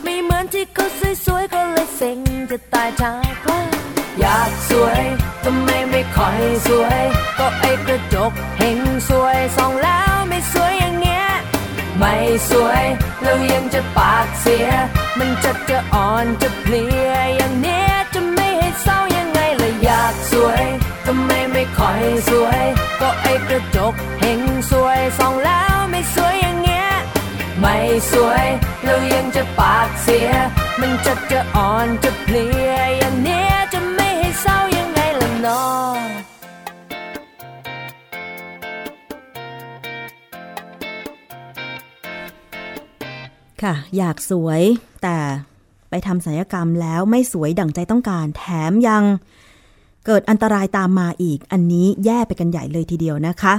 [0.02, 0.86] ไม่เหมือนที่เขา
[1.24, 2.18] สวยๆก็เลยเซ็ง
[2.50, 3.58] จะตายจากเธอ
[4.20, 5.02] อยากสวย
[6.26, 7.02] อยสวย
[7.38, 8.78] ก็ไอ้กระจกเห็น
[9.08, 11.26] สวยส่องแล้วไม่สวยอย่างเงี้ย
[11.98, 12.14] ไม่
[12.50, 12.84] สวย
[13.22, 14.68] แล้วยังจะปากเสีย
[15.18, 20.64] มันจะจะอ่อนจะเพลียอย่างเนี้ยจะไม่ให้เศร้ายังไงล่ะอยากสวย
[21.06, 22.62] ทำไมไม่ค่อยสวย
[23.00, 26.88] ก็ไอ้กระจกเห็นสวยส่องแล้วไม่สวยอย่างเงี้ย
[27.60, 27.76] ไม่
[28.12, 28.46] สวย
[28.84, 30.30] แล้วยังจะปากเสีย
[30.80, 33.49] มันจะจะอ่อนจะเพลียอย่างเนี้ย
[35.46, 35.62] นอ
[43.62, 44.62] ค่ะ อยากสวย
[45.02, 45.16] แต่
[45.90, 49.04] ไปทำศัลยกรรมแล้วไม่สวยดั่งใจต้องการ แถมยัง
[50.06, 53.54] เกิดอันตรายตามมาอีก อันนี้แย่ไปกันใหญ่เลยทีเดียวนะคะ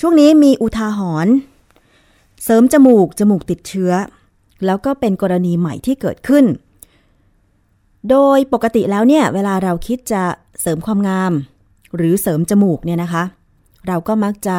[0.00, 1.34] ช่วงนี้มีอุทาหรณ์
[2.44, 3.92] เสริมจมูก จมูกติดเชื้อ
[4.66, 6.44] แล้วก็เป็นกรณีใหม่ที่เกิดขึ้น
[8.10, 10.22] โดยปกติแล้วเนี่ยเวลาเราคิดจะ
[10.60, 11.32] เสริมความงาม
[11.96, 13.24] หรือเสริมจมูกเนี่ยนะคะ
[13.86, 14.58] เราก็มักจะ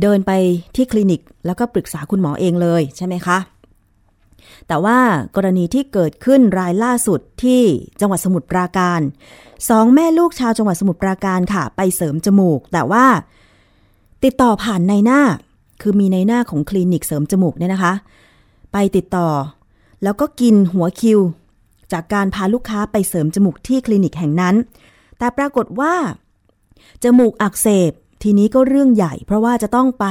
[0.00, 0.32] เดินไป
[0.76, 3.38] ที่คลินิก แล้วก็ปรึกษาคุณหมอเองเลยใช่ไหมคะ
[4.68, 4.98] แต่ว่า
[5.36, 7.62] กรณีที่เกิดขึ้นรายล่าสุดที่
[8.00, 9.00] จังหวัดสมุทรปราการ
[9.68, 13.06] สองแม่ลูกชาวจังหวัดสมุทรปราการค่ะ ไปเสริมจมูก แต่ว่า
[14.24, 15.20] ติดต่อผ่านในหน้า
[15.82, 17.92] คือมีในหน้าของคลินิกเสริมจมูกเนี่ยนะคะ
[18.72, 19.28] ไปติดต่อ
[20.02, 21.20] แล้วก็กินหัวคิว
[21.92, 24.54] จากการพาลูกค้าไปเสริมจมูกที่คลินิกแห่งนั้น
[25.18, 25.94] แต่ปรากฏว่า
[27.04, 30.06] จมูกอักเสบทีนี้ก็เรื่องใหญ่ เพราะว่าจะต้องไป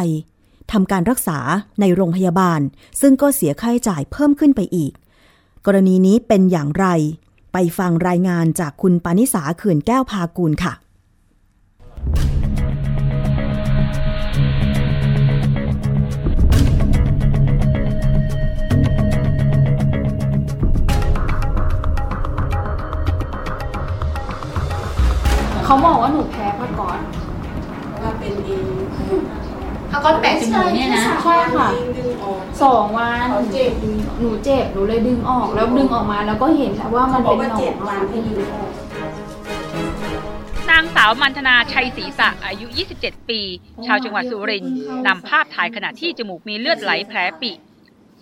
[0.71, 1.37] ทำการรักษา
[1.79, 2.59] ในโรงพยาบาล
[3.01, 4.91] ซึ่งก็เสียค่าใช้จ่ายเพิ่มขึ้นไปอีก
[5.65, 6.87] กรณีนี้เป็นอย่างไร
[7.53, 10.73] ไปฟังรายงานจากคุณปานิสาเขื่อนแก้วพากูลค่ะ
[25.65, 26.99] เขาบอกว่าหนูแพ้ผ้าก๊อต
[29.89, 31.67] เขาก็แปะจมูกเนี่ยนะ ใช่ค่ะ
[32.63, 33.71] สองวันเจ็บ
[34.19, 37.75] หนูเจ็บหนูเลยดึงออก แล้วดึงออกมาแล้วก็เห็นแล้วว่ามันเป็นหนอง
[40.69, 42.67] นางสาวมันธนาชัยศรีสะอายุ
[42.99, 43.41] 27 ปี
[43.85, 44.73] ชาวจังหวัดสุรินทร์
[45.07, 47.51] นำภาพถ่ายขณะที่จมูกมีเลือดไหลแผลปิ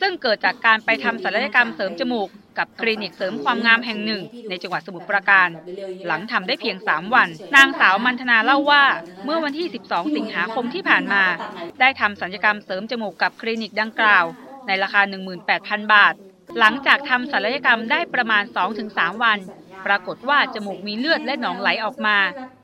[0.01, 5.49] ซึ่งเกิดจากการไปทำศัลยกรรมเสริมจมูก กับคลินิกเสริมความงามแห่งหนึ่ง ในจังหวัดสมุทรปราการ
[6.07, 8.83] หลังทำได้เพียง 3 วัน นางสาวมันธนาเล่าว่า
[9.25, 11.23] เมื่อวันที่ 12 สิงหาคมที่ผ่านมา
[11.79, 14.25] ได้ทำศัลยกรรมเสริมจมูกกับคลินิกดังกล่าว
[14.67, 15.01] ในราคา
[15.47, 16.13] 18,000 บาท
[16.59, 18.43] หลังจากทำศัลยกรรมได้ประมาณ
[18.83, 19.39] 2-3 วัน
[19.85, 22.17] ปรากฏว่าจมูกมีเลือดและหนองไหลออกมา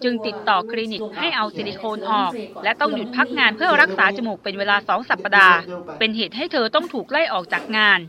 [0.04, 2.32] จึงติดต่อคลินิกให้เอาซิลิโคนออก
[2.64, 5.58] และต้องหยุดพักงานเพื่อรักษาจมูกเป็นเวลา 2 สัปดาห์
[6.00, 8.00] เป็นเหตุให้เธอต้องถูกไล่ออกจากงาน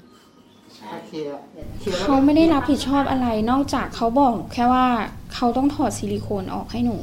[2.02, 4.86] เขาไม่ได้รับผิดชอบอะไรนอกจากเขาบอกหนูแค่ว่า
[5.34, 6.98] เขาต้องถอดซิลิโคนออกให้หนู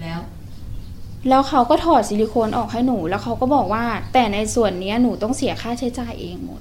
[0.00, 0.20] แล้ว
[1.28, 6.60] แล้วเขาก็ถอดซิลิโคนออกให้หนู แล้วเขาก็บอกว่า แต่ในส่วนเนี้ยหนูต้องเสียค่าใช้จ่ายเองหมด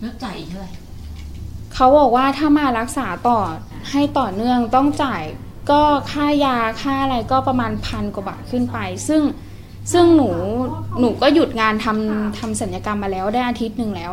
[0.00, 0.72] แล้วจ่ายอีกเท่าไหร่
[1.74, 3.38] เขาบอกว่าถ้ามารักษาต่อ
[3.90, 5.22] ให้ต่อเนื่องต้องจ่าย
[5.70, 9.22] ก็ค่ายาค่าอะไรก็ประมาณพันกว่าบาทขึ้นไป ซึ่ง
[9.92, 10.28] ซึ่งหนู
[11.00, 14.12] หนูก็หยุดงานทำทำสัญญกรรมมาแล้วได้อาทิตย์หนึ่งแล้ว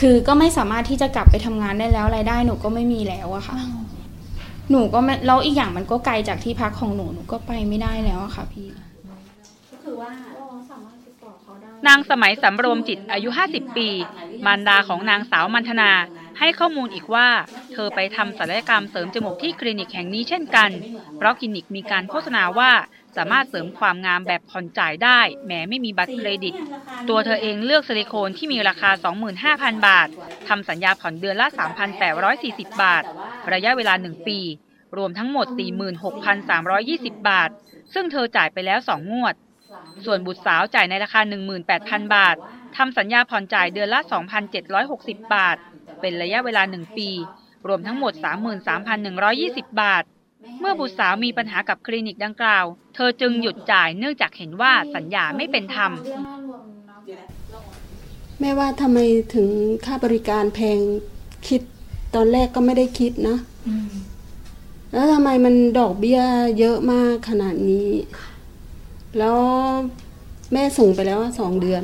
[0.00, 3.58] คือก็ไม่สามารถที่จะกลับไปทำงานได้แล้วรายได้หนูก็ไม่มีแล้วอะค่ะ
[4.70, 8.68] หนูก็ไม่แล้วอีกอย่างมันก็ไกลจากที่พักของหนูหนูก็ไปไม่ได้แล้วอะค่ะพี่
[11.86, 13.88] นางสมัยสำรวมจิตอายุ 50 ปี
[14.46, 15.90] มารดาของนางสาวมันธนา
[16.38, 17.28] ให้ข้อมูลอีกว่า
[17.72, 20.70] เธอไปทำศัลยกรรมเสริมจมูกที่คลินิกแห่งนี้เช่นกัน
[21.16, 22.70] เพราะคลินิกมีการโฆษณาว่า
[23.16, 26.54] สามารถเสริมความงามแบบผ่อนจ่ายได้ แม้ไม่มีบัตรเครดิต
[27.08, 28.90] ตัวเธอเองเลือกซิลิโคนที่มีราคา
[29.38, 30.08] 25,000 บาท
[30.48, 31.46] ทำสัญญาผ่อนเดือนละ
[32.14, 33.02] 3,840 บาท
[33.52, 34.38] ระยะเวลา 1 ปี
[34.96, 35.46] รวมทั้งหมด
[36.22, 37.50] 46,320 บาท
[37.94, 39.34] ซึ่งเธอจ่ายไปแล้ว 2 งวด
[40.04, 41.20] ส่วนบุตรสาวจ่ายในราคา
[41.68, 42.36] 18,000 บาท
[42.76, 44.00] ทำสัญญาผ่อนจ่ายเดือนละ
[44.66, 45.56] 2,760 บาท
[46.00, 47.10] เป็นระยะเวลา 1 ปี
[47.68, 48.12] รวมทั้งหมด
[48.92, 50.04] 33,120 บาท
[50.60, 55.92] เมื่อบุตรสาวมีปัญหากับคลินิกดังกล่าว เธอจึงหยุดจ่ายเนื่องจากเห็นว่าสัญญาไม่เป็นธรรม
[58.40, 58.98] แม่ว่าทำไม
[59.34, 59.48] ถึง
[59.84, 60.78] ค่าบริการแพง
[61.48, 61.60] คิด
[62.14, 63.36] ตอนแรกก็ไม่ได้คิดนะ
[64.92, 66.20] แล้วทำไมมันดอกเบี้ย
[66.58, 67.88] เยอะมากขนาดนี้
[69.18, 69.36] แล้ว
[70.52, 71.82] แม่ส่งไปแล้วอะสองเดือน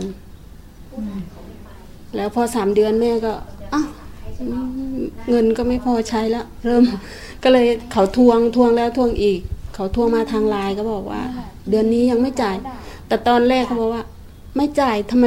[2.16, 3.32] แล้วพอสามเดือนแม่ก็
[3.74, 3.88] อ้าว
[5.28, 6.82] เงินก็ไม่พอใช้แล้วเริ่ม
[7.42, 9.40] ก็เลยเขาทวงทวงแล้วทวงอีก
[9.74, 11.22] เขาทวงมาทางไลน์ก็บอกว่า
[11.68, 12.56] เดือนนี้ยังไม่จ่าย
[13.08, 14.04] แต่ตอนแรกเขาบอกว่า
[14.56, 15.26] ไม่จ่ายทำไม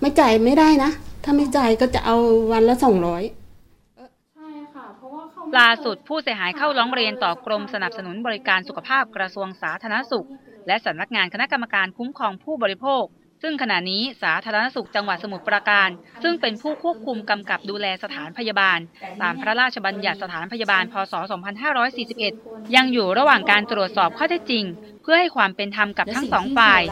[0.00, 0.90] ไม่จ่ายไม่ได้นะ
[1.24, 2.16] ถ้าไม่จ่ายก็จะเอา
[2.52, 3.22] วันละสองร้อย
[5.58, 10.26] ล่าสุดผู้เสียหายเข้าร้องเรียนต่อกรมสนับสนุนบริการสุขภาพกระทรวงสาธารณสุข
[10.66, 13.04] และสำนักงานคณะกรรมการคุ้มครองผู้บริโภค
[13.46, 15.88] ซึ่งขณะนี้สาธารณสุขจังหวัดสมุทรปราการ
[16.22, 18.78] ซึ่งเป็นผู้ควบคุมกำกับดูแลสถานพยาบาล
[19.22, 21.14] ตามพระราชบัญญัติสถานพยาบาล พศ
[21.94, 24.64] 2541 ยังอยู่ระหว่างการตรวจสอบข้อเท็จจริง
[25.02, 26.82] เพื่อให้ความเป็นธรรมกับทั้งสองฝ่าย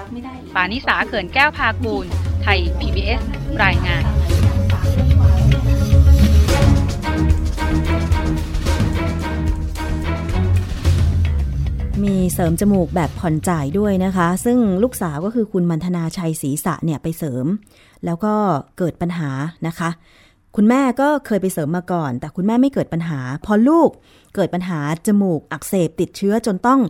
[0.54, 2.06] ปานิสาเขื่อนแก้วพากูล
[2.42, 3.20] ไทย PBS
[3.64, 4.21] รายงาน
[12.04, 17.46] มีเสริมจมูกแบบผ่อนจ่ายด้วยนะคะ ซึ่งลูกสาวก็คือคุณมันธนาชัยศรีสะเนี่ยไปเสริม
[18.04, 18.34] แล้วก็
[18.78, 19.30] เกิดปัญหา
[19.66, 19.90] นะคะ
[20.56, 23.90] คุณแม่ก็เคยไปเสริมมาก่อน แต่คุณแม่ไม่เกิดปัญหา พอลูก
[24.34, 26.80] เกิดปัญหาจมูกอักเสบติดเชื้อจนต้อง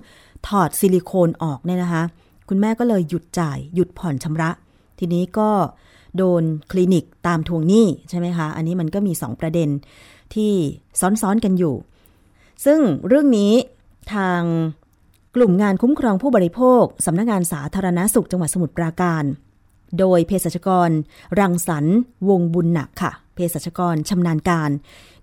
[0.49, 2.03] ถอดซิลิโคนออกเนี่ยนะคะ
[2.49, 4.51] คุณแม่ก็เลยหยุดจ่าย หยุดผ่อนชำระ
[4.99, 5.51] ทีนี้ก็
[6.17, 9.69] โดนคลินิกตามทวงหนี้ใช่ไหมคะ อันนี้มันก็มี 2 ประเด็น
[10.35, 10.53] ที่
[11.01, 11.75] ซ้อนๆกันอยู่
[12.65, 13.53] ซึ่งเรื่องนี้
[14.15, 14.43] ทาง
[15.37, 19.25] กลุ่มงานคุ้มครองผู้บริโภค สำนักงงานสาธารณาสุขจังหวัดสมุทรปราการ
[19.99, 20.91] โดยเภสัชกร
[21.39, 21.97] รังสรรค์
[22.29, 24.71] วงบุญหนักค่ะ เภสัชกรชำนาญการ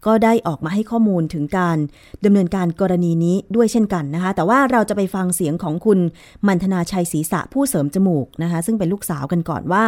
[0.05, 1.77] ก็ได้ออกมาให้ข้อมูลถึงการ
[2.25, 5.99] ดำเนินการกรณีนี้ด้วยเช่นกันนะคะ แต่ว่าเราจะไปฟังเสียงของคุณ
[6.47, 9.85] มันธนาชัยศรีษะผู้เสริมจมูกนะคะ ซึ่งเป็นลูกสาวกันก่อนว่า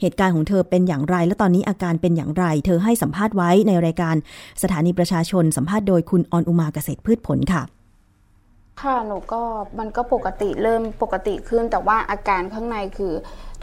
[0.00, 4.16] เหตุการณ์ของเธอเป็นอย่างไร และตอนนี้อาการเป็นอย่างไร เธอให้สัมภาษณ์ไว้ในรายการ
[4.62, 7.62] สถานีประชาชนสัมภาษณ์โดยคุณออนอุมาเกษตรพืชผลค่ะ
[8.80, 9.42] ค่ะหนูก็
[9.78, 13.12] มันก็ปกติเริ่มปกติขึ้น แต่ว่าอาการข้างในคือ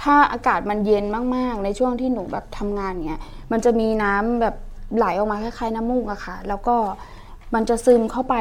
[0.01, 4.55] ถ้าอากาศมันเย็นมากๆ ในช่วงที่หนูแบบทำงานเนี้ยมันจะมีน้ำแบบ
[4.95, 6.75] ไหลออกมาคล้ายๆน้ำมูกอะค่ะ แล้วก็
[7.53, 8.35] มันจะซึมเข้าไป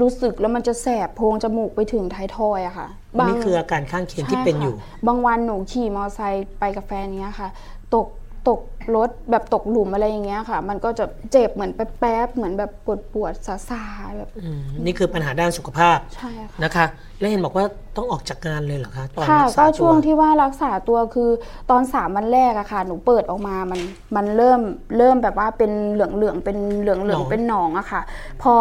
[0.00, 7.48] รู้สึกแล้วมันจะแสบโพรงจมูกไปถึงท้ายทอยอะค่ะอันนี่คืออาการข้างเคียงที่เป็นอยู่ ใช่ค่ะบางวันหนูขี่มอเตอร์ไซค์ไปกับแฟนเนี้ยค่ะ
[7.94, 8.06] ตก
[8.48, 8.60] ตก
[8.96, 16.86] รถแบบตกหลุมอะไรอย่างเงี้ยค่ะ มันก็จะเจ็บเหมือนแป๊บๆเหมือนแบบปวดปวดๆซาๆแบบอืมนี่คือปัญหาด้านสุขภาพใช่ค่ะนะคะ
[17.20, 17.64] แล้วเห็นบอกว่า
[17.96, 21.30] ต้องออกจากงานเลยเหรอคะตอนค่ะรักษาก็ตัช่วงที่ว่ารักษาตัวคือ
[21.70, 23.80] ตอนสามวันแรกอะค่ะ หนูเปิดออกมามัน
[24.16, 24.60] มันเริ่ม
[24.98, 28.02] เริ่มแบบว่าเป็นเหลืองเหลืองๆเป็นเหลืองเหลืองๆเป็นหนองอะค่ะ
[28.42, 28.54] พอ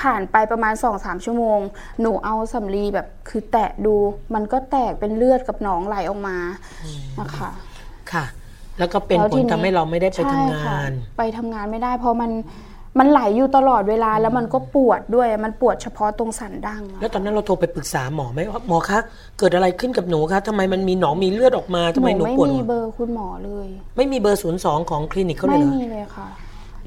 [0.00, 1.60] ผ่านไปประมาณสองสามชั่วโมง
[2.00, 3.94] หนูเอาสำลีแบบคือแตะดู
[4.34, 6.36] มันก็แตกเป็นเลือดกับหนองไหลออกมา
[7.20, 7.50] นะคะ
[8.12, 8.24] ค่ะ
[8.80, 12.30] แล้วก็เป็นแล้วผทีลนี้ทำให้เราไม่ได้ไปใช่ทำงาค่ะนไปทำงานไม่ได้เพราะมัน
[12.98, 18.98] มันไหลอยู่ตลอดเวลาแล้วมันก็ปวดด้วยมันปวดเฉพาะตรงสันดั้งอะแล้วตอนนั้นเราโทรไปปรึกษาหมอไหมว่าหมอคะ
[19.38, 26.28] เกิดอะไรขึ้นกับหนูคะทำไมมันมีหนองมีเลือดออกมาทำไมหนูไม่ปวดมีหัวเบอร์คุณหมอเลย ไม่มีเบอร์ศูนย์สองของคลินิกเขาเลไม่ยเหรอมีเลยค่ะ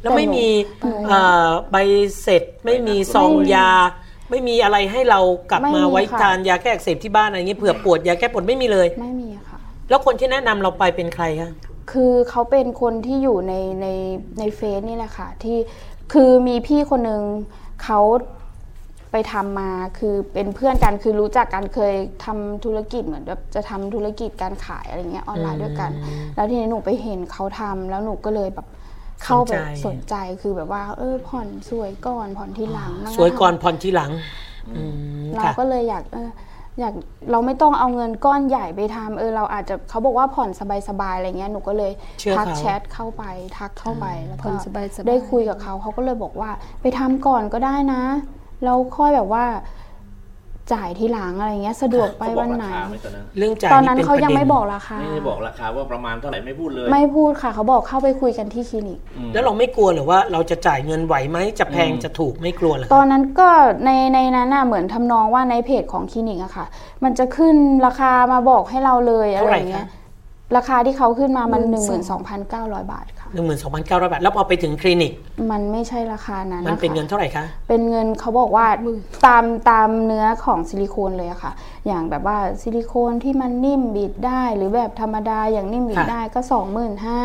[0.02, 0.48] แล้วไม่มี
[0.80, 1.76] แต่หนูเอ่อใบ
[2.22, 3.70] เสร็จไม่มีซองไม่มียา
[4.30, 5.20] ไม่มีอะไรให้เรา
[5.52, 9.58] กลับไม่มามีไว้ค่ะทานยาแก้อักเสบที่บ้านอะไรเงี้ยเผื่อปวดยาแก้ปวดไม่มีเลยไม่มีค่ะ
[9.90, 11.52] แล้วคนที่แนะนำเราไปเป็นใครคะ
[11.92, 13.88] คือเขาเป็นคนที่อยู่ในใน
[14.40, 15.58] ในเฟซนี่แหละค่ะที่
[16.14, 17.24] คือมีพี่คนหนึ่ง
[17.84, 18.00] เขา
[19.12, 21.94] ไปทำมาคือเป็นเพื่อนกันคือรู้จักกันเคย
[22.26, 25.92] ทำธุรกิจเหมือนแบบจะทำธุรกิจการขายอะไรเงี้ยออนไลน์ด้วยกัน
[26.36, 28.68] แล้วทีนี้หนูไปเห็นเขาทำแล้วหนูก็เลยแบบ
[29.24, 29.54] เข้าไป
[29.86, 34.12] สนใจคือแบบว่า เออผ่อนสวยก่อนผ่อนทีหลังะสวยก่อนผ่อนทีหลัง
[34.76, 34.82] อื
[35.22, 36.30] มเราค่ะก็เลยอยากเออ
[36.80, 36.94] อยาก
[37.32, 40.50] เราไม่ต้องเอาเงินก้อนใหญ่ไปทำเออเราอาจจะเขาบอกว่าผ่อน
[40.90, 43.24] สบายๆอะไรเงี้ยหนูก็เลยเชื่อทักเขาแชทเข้าไป
[43.58, 46.50] ทักเข้าไปแล้วผ่ก็อนสบายๆ ได้คุยกับเขาเขาก็เลยบอกว่า
[46.82, 48.04] ไปทำก่อนก็ได้นะ
[48.64, 49.46] แล้วค่อยแบบว่า
[50.74, 59.00] จ่ายทีหลังอะไรเงี้ยสะดวกไปเขาบอวักนราไหนคาไหมตอนนั้นเรื่องจ่ายตอนนั้นป็เขายังประด็ไม่บอกราคาไม่ได้บอกราคาว่าประมาณเท่าไหร่ไม่พูดเลยไม่พูดค่ะ เขาบอกเข้าไปคุยกันที่คลินิก
[59.34, 63.50] แล้วเราไม่กลัวเหรือว่าเราจะจ่ายเงินไหวไหมจะแพงจะถูกไม่กลัวเหรอตอนนั้นก็
[63.86, 66.66] ในในนั้นน่ะเหมือนทำนองว่าในเพจของคลินิกอะค่ะ
[67.04, 69.88] มันจะขึ้นราคามาบอกให้เราเลยอะไรอย่างเงี้ย
[70.58, 71.62] ราคาที่เขาขึ้นมามัน
[72.28, 75.12] 12,900 บาทค่ะ หนึ่งหมื่นสองพันเก้าร้อยบาท แล้วพอไปถึงคลินิก
[75.52, 78.68] มันไม่ใช่ราคานั้นมันเป็นนะคะเงินเท่าไหร่คะ เป็นเงินเขาบอกว่า
[79.26, 81.52] ตามตามเนื้อของซิลิโคนเลยอะค่ะ
[81.88, 87.20] อย่างแบบว่าซิลิโคนที่มันนิ่มบิดได้ หรือแบบธรรมดาอย่างนิ่มบิดค่ะได้ก็สองหมื่นห้า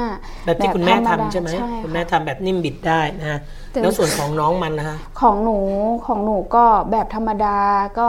[0.47, 3.41] แบบที่คุณแม่ทำใช่ไหมใช่คุณค่ะแม่ทำแบบนิ่มบิดได้นะฮะ
[3.83, 5.59] แล้วส่วนของน้องมันนะคะของหนู
[6.07, 7.59] ของหนูก็แบบธรรมดา
[7.99, 8.09] ก็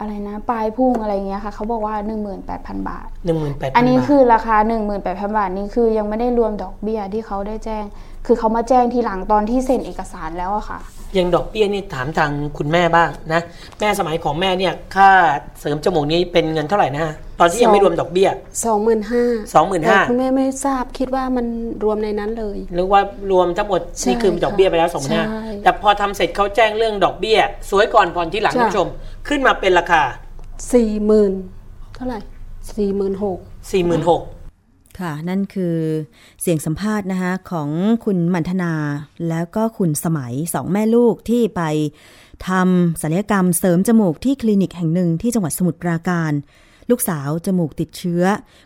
[0.00, 1.94] อะไรนะปลายพุ่งอะไรเงี้ยค่ะเขาบอกว่า
[2.36, 4.56] 18,000 บาทหนึ่งหมื่นแปดอันนี้บาทคือราคา
[4.98, 7.84] 18,000 บาทนี่คือยังไม่ได้รวมดอกเบี้ยที่เขาได้แจ้ง
[8.26, 10.80] คือเขามาแจ้งทีหลังตอนที่เซ็นเอกสารแล้วอะค่ะ
[11.18, 13.40] ยังดอกเบี้ยนี่ถามทางคุณแม่บ้างนะ
[13.80, 15.10] แม่สมัยของแม่เนี่ยค่า
[15.60, 18.28] เสริมจมูกนี้เป็นเงินเท่าไหร่นะฮะตอนที่ยังไม่รวมดอกเบี้ย
[18.64, 21.46] สองหมื่นห้า25,000คุณแม่ไม่ทราบคิดว่ามัน
[21.84, 27.38] รวมในนั้นเลย หรือว่ารวมทั้งหมดใช่นี่คือดอกเบี้ยไปแล้วสองหมื่นห้าใช่แต่พอทำเสร็จเขาแจ้งเรื่องดอกเบี้ย
[27.70, 28.88] สวยก่อนผ่อนที่หลังใช่คุณผู้ชม
[29.28, 30.02] ขึ้นมาเป็นราคา
[30.72, 31.32] สี่หมื่น
[31.94, 32.18] เท่าไหร่
[32.76, 33.38] สี่หมื่นหก
[33.70, 34.39] 4 6 0 0 0
[34.98, 35.76] ค่ะ นั่นคือ
[36.42, 37.68] เสียงสัมภาษณ์นะคะของ
[38.04, 38.72] คุณมันธนา
[39.28, 41.62] แล้วก็คุณสมัยสองแม่ลูกที่ไป
[42.48, 46.32] ทำศัลยกรรมเสริมจมูกที่คลินิกแห่งหนึ่งที่จังหวัดสมุทรปราการ
[46.90, 48.22] ลูกสาวจมูกติดเชื้อ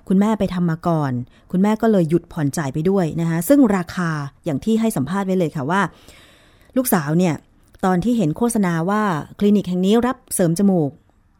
[0.09, 1.13] คุณแม่ไปทำมาก่อน
[1.51, 4.11] คุณแม่ก็เลยหยุดผ่อนจ่ายไปด้วยนะคะซึ่งราคา
[4.45, 5.81] อย่างที่ให้สัมภาษณ์ไว้เลยค่ะว่า
[6.77, 7.35] ลูกสาวเนี่ย
[7.85, 9.03] ตอนที่เห็นโฆษณาว่า
[9.39, 10.91] คลินิกแห่งนี้รับเสริมจมูก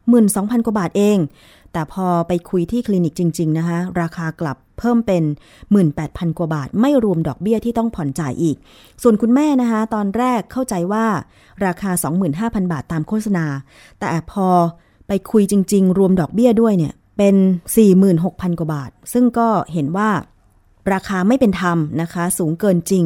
[0.09, 1.19] 12,000 กว่าบาทเอง
[1.73, 5.23] แต่พอไปคุยที่คลินิกจริง ๆ นะคะ ราคากลับ เพิ่มเป็น
[5.81, 8.57] 18,000 กว่าบาท ไม่รวมดอกเบี้ยที่ต้องผ่อนจ่ายอีก
[9.03, 11.07] ส่วนคุณแม่นะคะตอนแรกเข้าใจว่า
[11.67, 11.91] ราคา
[12.33, 13.47] 25,000 บาทตามโฆษณา
[13.99, 14.49] แต่พอ
[15.09, 17.37] ไปคุยจริง ๆ รวมดอกเบี้ยด้วยเนี่ยเป็น
[17.99, 20.11] 46,000 กว่าบาท ซึ่งก็เห็นว่า
[20.93, 23.05] ราคาไม่เป็นธรรมนะคะ สูงเกินจริง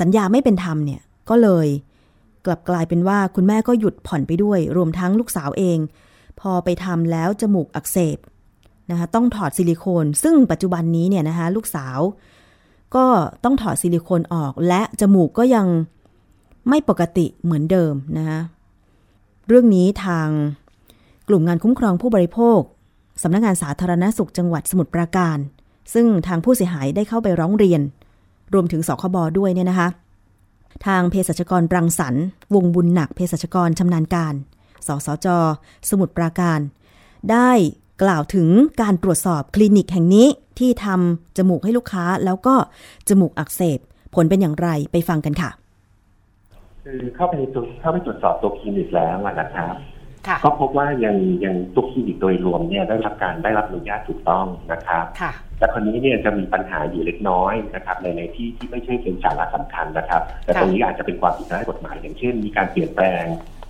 [0.00, 1.68] สัญญาไม่เป็นธรรมเนี่ยก็เลย
[2.46, 5.78] กลับกลายเป็นว่าคุณแม่ก็หยุดผ่อนไปด้วย รวมทั้งลูกสาวเอง
[6.40, 8.18] พอไปทำแล้วจมูกอักเสบ
[8.90, 11.98] นะคะต้องถอดซิลิโคน ซึ่งปัจจุบันนี้เนี่ยนะคะลูกสาว
[12.94, 13.06] ก็
[13.44, 15.66] ต้องถอดซิลิโคนออก และจมูกก็ยัง
[16.68, 18.40] ไม่ปกติเหมือนเดิมนะคะ
[19.48, 20.28] เรื่องนี้ทาง
[21.28, 22.60] กลุ่มงานคุ้มครองผู้บริโภค
[23.22, 25.38] สำนักงานสาธารณสุขจังหวัดสมุทรปราการ
[25.94, 27.80] ซึ่งทางผู้เสียหายได้เข้าไปร้องเรียน
[28.54, 29.88] รวมถึงสคบด้วยเนี่ยนะคะ
[30.86, 32.24] ทางเภสัชกรรังสรรค์
[32.54, 34.34] วงบุญหนักเภสัชกรชำนาญการ
[34.86, 35.26] สสจ
[35.88, 36.60] สมุทรปราการ
[37.30, 37.50] ได้
[38.02, 38.48] กล่าวถึง
[38.82, 40.26] การตรวจสอบคลินิกแห่งนี้
[40.58, 42.54] ที่ทำจมูกให้ลูกค้าแล้วก็
[43.08, 43.78] จมูกอักเสบ
[44.14, 45.50] ผลเป็นอย่างไรไปฟังกันค่ะ
[46.84, 49.74] คือเข้าไปตรวจเข้าไปตรวจสอบตัวคลินิกแล้วอะนะครับ
[50.26, 63.24] ค่ะก็พบว่ายังยังตัวคลินิกโดยรวมเนี่ยได้รับการได้รับอนุญาตถูกต้องนะครับค่ะแต่คนนี้เนี่ยจะมีปัญหาอยู่เล็กน้อยนะครับในในที่ที่ไม่ใช่เป็นสาระสำคัญนะครับ แต่ค่ะตรงนี้อาจจะเป็นความผิดทางกฎหมายอย่างเช่น มีการเปลี่ยนแปลง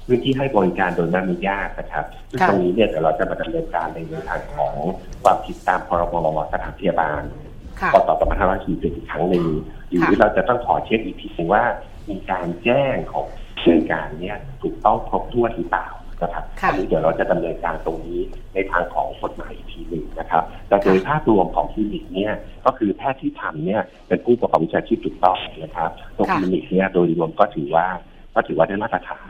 [0.07, 4.75] พื้นที่ให้บริการโดยไม่อนุญาตนะครับซึ่งตรงนี้เนี่ยเดี๋ยวเราจะมาดำเนินการในเรื่องทางของ
[5.23, 6.15] ความผิดตามพรบ
[6.53, 7.23] สถานพยาบาล
[7.81, 8.11] ค่ะพศ
[8.53, 9.47] 2547อีกครั้งหนึ่ง
[9.89, 11.65] หรือค่ะเราจะต้องขอเช็คอีกทีหนึงว่า
[12.11, 13.27] มีการแจ้งของ
[13.61, 15.89] เรื่องการเนี่ยถูกต้องครบถ้วนหรือเปล่า
[16.23, 18.21] นะครับค่ะอันนี้เดี๋ยวเราจะดำเนินการตรงนี้
[18.55, 22.33] ในทางของกฎหมายอีกทีหนึ่งนะครับ แต่โดยภาพรวมของคลินิกเนี่ย
[22.65, 27.87] ก็คือแพทย์ที่ทำเนี่ยเป็นผู้ประกอบวิชาชีพถูกต้องนะครับตัวค่ะคลินิกเนี่ยโดยรวมก็ถือว่า
[28.35, 29.27] ก็ถือว่าได้มาตรฐาน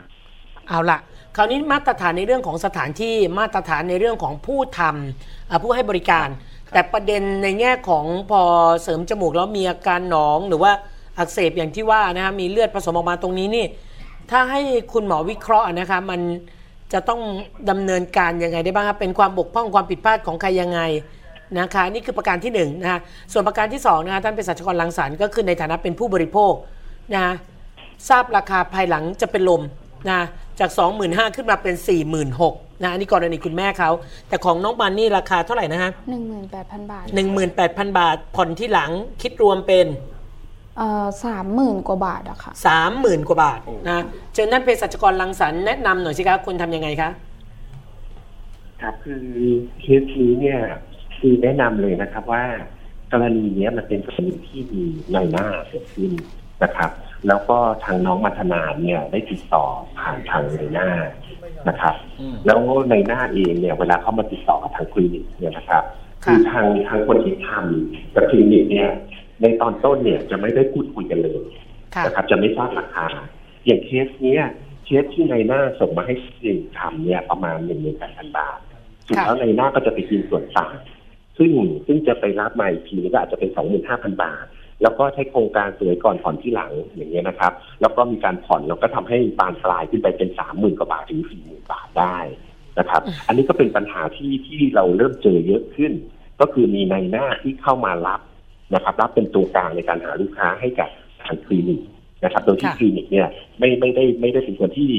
[0.69, 0.99] เอาละ
[1.35, 6.27] คราวนี้มาตรฐานในเรื่องของสถานที่มาตรฐานในเรื่องของผู้ทำอะผู้ให้บริการ
[6.73, 8.41] แต่ประเด็นในแง่ของพอ
[8.83, 10.71] เสริมจมูกแล้วมีอาการหนองหรือว่า
[11.17, 13.65] อักเสบอย่างที่ว่านะฮะมีเลือดผสมออกมาตรงนี้นี่
[14.31, 14.61] ถ้าให้
[14.93, 16.21] คุณหมอวิเคราะห์นะคะมัน
[16.93, 17.21] จะต้อง
[17.69, 20.79] ดำเนินการยังไงได้บ้างครับเป็นความบกพร่องความผิดพลาดของใครยังไง
[21.59, 22.99] นะคะนี่คือประการที่หนึ่งนะคะ
[23.31, 26.53] ส่วนประการที่สองนะคะท่านเป็นสัชกรลังสรรค์ก็คือในฐานะเป็นผู้บริโภค
[27.13, 27.33] นะคะ
[28.09, 29.61] ทราบราคาภายหลังจะเป็นลม
[30.09, 30.19] นะ
[30.59, 30.69] จาก
[31.03, 31.75] 25,000 ขึ้นมาเป็น
[32.29, 33.89] 46,000นะอันนี้กรณีคุณแม่เขา
[34.29, 37.05] แต่ของน้องบันนี่ราคาเท่าไหร่นะฮะหนึ่งหมื่นแปดพันบาท
[37.91, 38.91] 18,000 บาท ผ่อนที่หลัง
[39.21, 39.87] คิดรวมเป็น
[40.77, 44.03] เอ่อสามหมื่นกว่าบาทอะค่ะสามหมื่นกว่าบาทนะ
[44.33, 47.09] เชิญท่านเภสัชกรลังสรรค์แนะนำหน่อยสิครับคุณทำยังไงคะ
[48.81, 49.25] ครับคือ
[49.81, 50.59] เคสนี้เนี่ย
[51.17, 52.43] คือแนะนำเลยนะครับว่า
[53.11, 56.11] กรณีเนี้ยมันเป็นกรณีที่มีนายหน้าเกิดขึ้น
[56.63, 56.89] นะครับ
[57.27, 59.65] แล้วก็ทางน้องมัทนาเนี่ยได้ติดต่อ
[59.99, 60.89] ผ่านทางนายหน้า
[61.69, 61.95] นะครับ
[62.45, 62.59] แล้ว
[62.89, 65.83] นายหน้าเองเนี่ยเวลาเขามาติดต่อกับทางคลินิกเนี่ยนะครับ
[66.23, 68.89] คือทางทางคนที่ทำกับคลินิกเนี่ย
[69.41, 71.43] ในตอนต้นเนี่ยจะไม่ได้พูดคุยกันเลย
[71.95, 73.07] ค่ะนะครับจะไม่ทราบราคา
[73.65, 74.43] อย่างเคสเนี้ย
[74.85, 78.57] เคสที่นายหน้าส่งมาให้คลินิกทำเนี่ยประมาณหนึ่งหมื่นแปดพันบาท
[79.07, 80.75] สุดแล้วในหน้าก็จะไปกินส่วนต่าง
[81.37, 81.51] ซึ่ง
[81.85, 84.45] ซึ่งจะไปรับมาอีกทีก็อาจจะเป็นสองหมื่นห้าพันบาท
[84.81, 92.17] แล้วก็ใช้โครงการสวยก่อนผ่อนที่หลังอย่างเงี้ยนะครับ แล้วก็มีการผ่อนแล้วก็ทำให้บานปลายขึ้นไปเป็นสามหมื่นกว่าบาทถึงสี่หมื่นบาทได้
[92.79, 95.93] นะครับ อันนี้ก็เป็นปัญหาที่ที่เราเริ่มเจอเยอะขึ้น
[96.41, 98.21] ก็คือมีในหน้าที่เข้ามารับ
[98.73, 100.89] นะครับ รับเป็นตัวกลางในการหาลูกค้าให้กับ
[101.23, 101.81] ทางคลินิก
[102.23, 103.27] นะครับ โดยที่ค่ะคลินิกเนี่ย
[103.59, 104.91] ไม่ไม่ได้ไม่ได้เป็นคนที่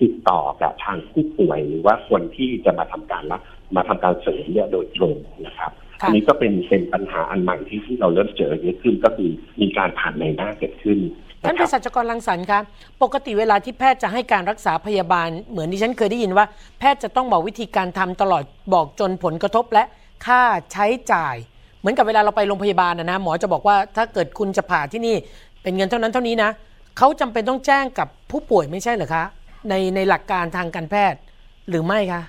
[0.00, 3.40] ติดต่อกับทางผู้ป่วยหรือว่าคนที่จะมาทำการรับ
[3.76, 9.30] มาทำการเสริมเนี่ยโดยตรงนะครับ อันนี้ก็เป็นเป็นปัญหาอันใหม่ที่ที่เราเริ่มเจอเยอะขึ้นก็คือ
[9.60, 10.98] มีการผ่านในหน้าเกิดขึ้น
[11.46, 12.60] ท่านเภสัชกรรังสรรค์คะ
[13.02, 16.46] ปกติเวลาที่แพทย์จะให้การรักษาพยาบาล เหมือนที่ฉันเคยได้ยินว่า
[16.78, 18.42] แพทย์จะต้องบอกวิธีการทำตลอด
[18.74, 19.84] บอกจนผลกระทบและ
[20.26, 20.42] ค่า
[20.72, 21.36] ใช้จ่าย
[21.80, 25.16] เหมือนกับเวลาเราไปโรงพยาบาลนะนะหมอจะบอกว่าถ้าเกิดคุณจะผ่าที่นี่
[25.62, 26.50] เป็นเงินเท่านั้นเท่านี้นะ
[26.98, 29.24] เขาจำเป็นต้องแจ้งกับผู้ป่วยไม่ใช่เหรอคะ
[29.68, 31.20] ในในหลักการทางการแพทย์
[31.68, 32.22] หรือไม่คะ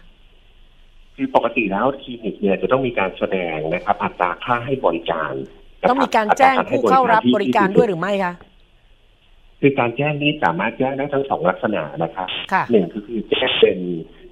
[1.15, 5.33] คือปกติแล้วคลินิกเนี่ยจะต้องมีการแสดงนะครับอัตราค่าให้บริการ
[5.81, 8.33] นะครับต้องมีการแจ้งผู้เข้ารับบริการด้วยหรือไม่คะ
[9.61, 13.79] คือการแจ้งนี้สามารถแจ้งได้ทั้งสองลักษณะนะครับค่ะหนึ่งก็คือแจ้งเป็น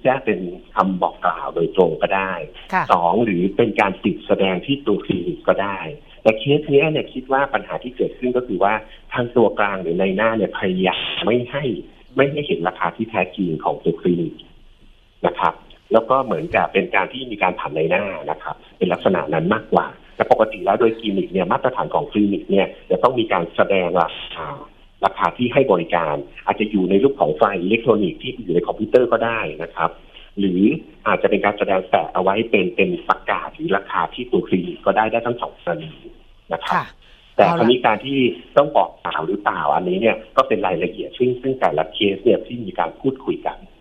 [0.02, 0.40] แจ้งเป็น
[0.74, 2.32] คำบอกกล่าวโดยตรงก็ได้
[2.72, 5.78] ค่ะสองหรือเป็นการติดแสดงที่ตัวคลินิกก็ได้
[6.22, 8.74] แต่เคสเนี้ยเนี่ยคิดว่าปัญหาที่เกิดขึ้นก็คือว่า
[9.12, 11.64] ทางตัวกลางหรือนายหน้าเนี่ยพยายามไม่ให้
[12.16, 14.34] ไม่ให้เห็นราคาที่แท้จริงของตัวคลินิก
[15.26, 15.54] นะครับ
[15.92, 24.48] แล้วก็เหมือนกับเป็นการที่มีการผ่านนายหน้านะครับ เป็นลักษณะนั้นมากกว่า แต่ปกติแล้วโดยคลินิกเนี่ยมาตรฐานของคลินิกเนี่ยจะต้องมีการแสดงราคา
[25.04, 26.14] ราคาที่ให้บริการ
[26.46, 29.90] อาจจะอยู่ในรูปของไฟล์อิเล็กทรอนิกส์ที่อยู่ในคอมพิวเตอร์ก็ได้นะครับ
[30.38, 30.62] หรือ
[31.06, 35.92] อาจจะเป็นการแสดงแปะเอาไว้เป็นเป็นประกาศหรือราคาที่ตัวคลินิกก็ได้ได้ทั้งสองกรณี
[36.52, 36.84] นะครับค่ะ
[37.36, 38.18] แต่เอาคล่ะราวนี้การที่
[38.56, 43.73] ต้องบอกกล่าวหรือเปล่าอันนี้เนี่ยก็เป็นรายละเอียดซึ่งซึ่งแต่ละเคสเนี่ยที่มีการพูดคุยกันครับ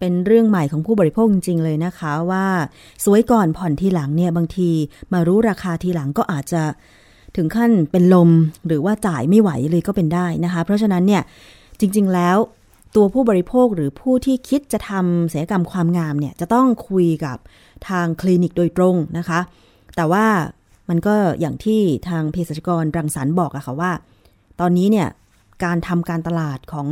[0.00, 2.46] เป็นเรื่องใหม่ของผู้บริโภคจริงๆเลยนะคะว่า
[3.04, 4.70] สวยก่อนผ่อนทีหลังเนี่ยบางที
[5.12, 6.62] มารู้ราคาทีหลังก็อาจจะ
[7.36, 8.30] ถึงขั้นเป็นลม
[8.66, 11.22] หรือว่าจ่ายไม่ไหวเลยก็เป็นได้นะคะ เพราะฉะนั้นเนี่ย
[11.80, 12.36] จริง ๆ แล้ว
[12.96, 17.38] ตัวผู้บริโภคหรือผู้ที่คิดจะทำศัลยกรรมความงามเนี่ยจะต้องคุยกับ
[17.88, 19.40] ทางคลินิกโดยตรงนะคะ
[19.96, 20.26] แต่ว่า
[20.88, 23.90] มันก็อย่างที่ทางเภสัชกรรังสรรค์บอกอะค่ะว่า
[24.60, 25.08] ตอนนี้เนี่ย
[25.64, 26.88] การทำการตลาดของ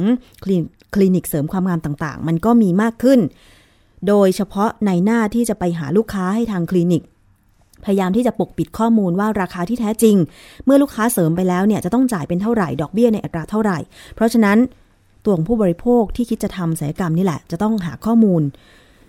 [0.95, 3.21] คลินิกเสริมความงามต่างๆ มันก็มีมากขึ้น
[4.09, 7.03] โดยเฉพาะในหน้าที่จะไปหาลูกค้าให้ทางคลินิก
[7.85, 10.16] พยายามที่จะปกปิดข้อมูลว่าราคาที่แท้จริง
[10.64, 13.79] เมื่อลูกค้าเสริมไปแล้วเนี่ยจะต้องจ่ายเป็นเท่าไหร่ดอกเบี้ยในอัตราเท่าไหร่
[14.14, 14.59] เพราะฉะนั้น
[15.25, 18.43] ตัวของผู้บริโภคที่คิดจะทำศัลยกรรมนี่แหละ จะต้องหาข้อมูล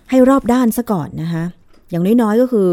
[0.09, 1.43] ให้รอบด้านซะก่อนนะคะ
[1.89, 2.69] อย่างน้อยๆก็คือ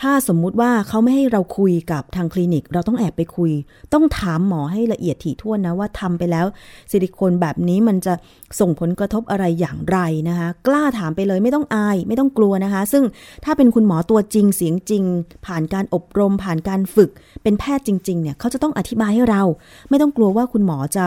[0.00, 3.52] ถ้าสมมุติว่าเขาไม่ให้เราคุยกับทางคลินิก เราต้องแอบไปคุย
[3.92, 6.46] ต้องถามหมอให้ละเอียดถี่ถ้วนนะว่าทำไปแล้ว
[6.90, 8.14] ซิลิโคนแบบนี้มันจะ
[8.60, 13.04] ส่งผลกระทบอะไรอย่างไรนะคะ กล้าถามไปเลยไม่ต้องอาย ไม่ต้องกลัวนะคะ ซึ่ง
[13.44, 15.04] ถ้าเป็นคุณหมอตัวจริงเสียงจริง
[15.46, 17.10] ผ่านการอบรม ผ่านการฝึก
[17.42, 19.42] เป็นแพทย์จริง ๆ เนี่ยเขาจะต้องอธิบายให้เรา
[19.88, 21.04] ไม่ต้องกลัวว่าคุณหมอจะ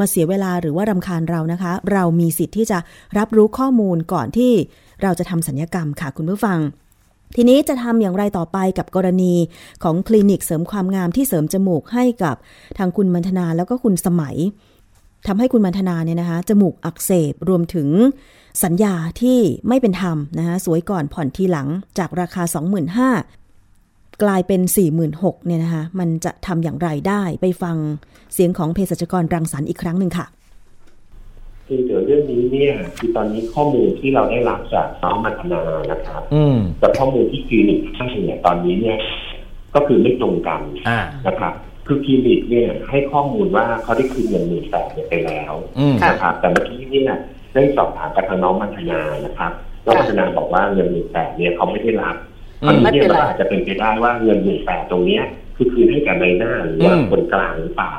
[0.00, 2.78] มาเสียเวลาหรือว่ารำคาญเรานะคะ เรามีสิทธิ์ที่จะ
[3.18, 4.52] รับรู้ข้อมูลก่อนที่
[5.02, 6.58] เราจะทำสัญญกรรมค่ะคุณผู้ฟัง
[7.36, 9.34] ทีนี้จะทำอย่างไรต่อไปกับกรณี
[9.82, 12.36] ของคลินิกเสริมความงามที่เสริมจมูกให้กับ
[12.78, 14.36] ทางคุณมันธนาแล้วก็คุณสมัย
[15.26, 17.88] ทำให้คุณมันธนาเนี่ยนะคะจมูกอักเสบรวมถึง
[18.64, 21.68] สัญญาที่ไม่เป็นธรรมนะคะสวยก่อนผ่อนทีหลัง
[21.98, 22.42] จากราคา
[23.12, 24.60] 25,000 กลายเป็น
[25.04, 27.76] 46,000เนี่ยนะคะมันจะทำอย่างไรได้ไปฟัง
[28.34, 30.26] เสียงของเภสัชกรรังสรรค์อีกครั้งหนึ่งค่ะ
[31.70, 35.62] คือเดี๋ยวเรื่องนี้เนี่ยคือตอนนี้ข้อมูลที่เราได้รับจากน้องมัฒนา
[35.92, 38.98] นะครับอืมกับข้อมูลที่คลินิกให้เนี่ยตอนนี้เนี่ย
[39.74, 41.52] ก็คือไม่ตรงกันอ่านะครับ
[41.86, 47.18] คือคลินิกเนี่ยให้ข้อมูลว่าเขาได้คืนเงินหมื่นแปดไปแล้วอืมนะครับแต่เมื่อกี้เนี่ย
[47.52, 49.52] ได้สอบถามกับทางน้องมัธนานะครับ
[49.84, 52.16] น้องมัธนาบอกว่าเงินหมื่นแปดเนี่ยเขาไม่ได้รับ
[52.62, 55.24] อือันมนี้เนี่ยมันอาจจะเป็นไปได้ว่าเงินหมื่นแปดตรงเนี้ย
[55.56, 57.94] คือคืนให้กับในหน้าหรือว่าอืมคนกลางหรือเปล่า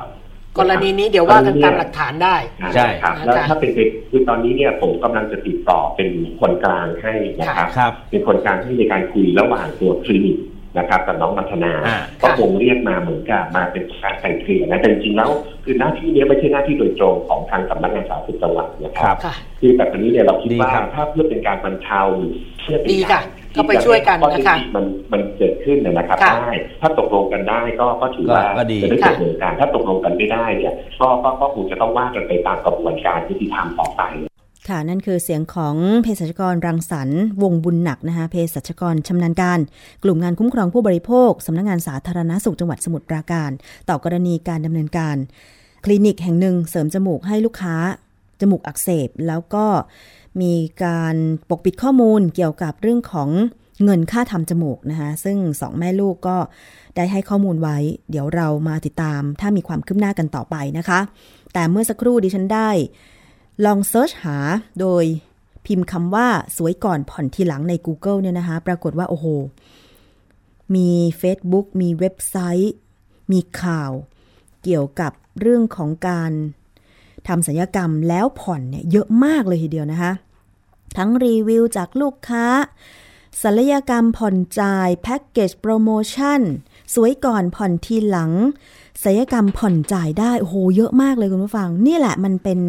[0.57, 2.35] กรณีนี้เดี๋ยวว่ากันตามหลักฐานได้
[2.75, 3.79] ใช่ครับแล้วถ้าเป็นไป
[4.09, 6.09] คือตอนนี้เนี่ยผมกำลังจะติดต่อเป็น
[6.41, 10.37] คนกลางให้นะครับครับเป็นคนกลางให้ในการคุยระหว่างตัวคลินิก
[10.77, 15.29] นะครับกับน้องมัทนาอ่าก็คงเรียกมาเหมือนกับมาเป็นการไกลเกลี่ยนะแต่จริงๆแล้ว
[15.63, 19.17] คือหน้าที่เนี้ยไม่ใช่หน้าที่โดยตรงของทางสำนักงานสาธารณสุขจังหวัดนะคครัรับบ
[19.59, 22.33] คือแต่ตอนนี้เนี่ยเราคิดดีว่าครับถ้าเพื่อเป็นการบรรเทาหรือ
[22.63, 23.25] เพื่อเป็นดีกาค่ะร
[23.55, 34.03] ก็ไปช่วยกันข้อนะเท็จคะจริงมันมันเกิดขึ้นนะนะครับค่ะได้ถ้าตกลงกันได้ก็ก็ถือว่าก็ดีจะได้ดำเนินการถ้าตกลงกันไม่ได้เนี่ยก็ก็ก็คงจะต้องว่ากันไปตามกระบวนการยุติธรรมต่อไป
[34.69, 39.59] ค่ะนั่นคือเสียงของเภสัชกรรังสรรค์วงบุญหนักนะคะเภสัชกรชำนาญการ
[40.03, 43.51] กลุ่มงานคุ้มครองผู้บริโภคสำนักงงานสาธารณสุขจังหวัดสมุทรปราการ
[43.89, 45.15] ต่อกรณีการดำเนินการ
[45.85, 47.75] คลินิกแห่งหนึ่งเสริมจมูกให้ลูกค้า
[48.41, 49.65] จมูกอักเสบแล้วก็
[50.41, 50.53] มี
[50.84, 51.15] การ
[51.49, 53.30] ปกปิดข้อมูลเกี่ยวกับเรื่องของ
[53.84, 56.38] เงินค่าทำจมูกนะคะซึ่งสองแม่ลูกก็
[56.95, 57.77] ได้ให้ข้อมูลไว้
[58.09, 60.99] เดี๋ยวเรามาติดตาม ถ้ามีความคืบหน้ากันต่อไปนะคะ
[61.53, 62.69] แต่เมื่อสักครู่ดิฉันได้
[63.65, 64.38] ลองเซิร์ชหา
[64.82, 65.03] โดย
[65.65, 66.27] พิมพ์คำว่า
[66.57, 69.25] สวยก่อนผ่อนทีหลังใน Google เนี่ยนะคะ ปรากฏว่า โอ้โห
[70.75, 70.89] มี
[71.21, 72.73] Facebook มีเว็บไซต์
[73.32, 73.91] มีข่าว
[74.63, 76.32] เกี่ยวกับเรื่องของการ
[77.28, 80.11] ทำสัญญกรรมแล้วผ่อนเนี่ยเยอะมากเลยทีเดียวนะคะ
[80.97, 82.45] ทั้งรีวิวจากลูกค้า
[83.41, 86.41] ศัลยกรรมผ่อนจ่ายแพ็กเกจโปรโมชั่น
[86.95, 88.32] สวยก่อนผ่อนทีหลัง
[89.03, 92.59] ศัลยกรรมผ่อนจ่ายได้โอ้โหเยอะมากเลยคุณผู้ฟัง นี่แหละมันเป็น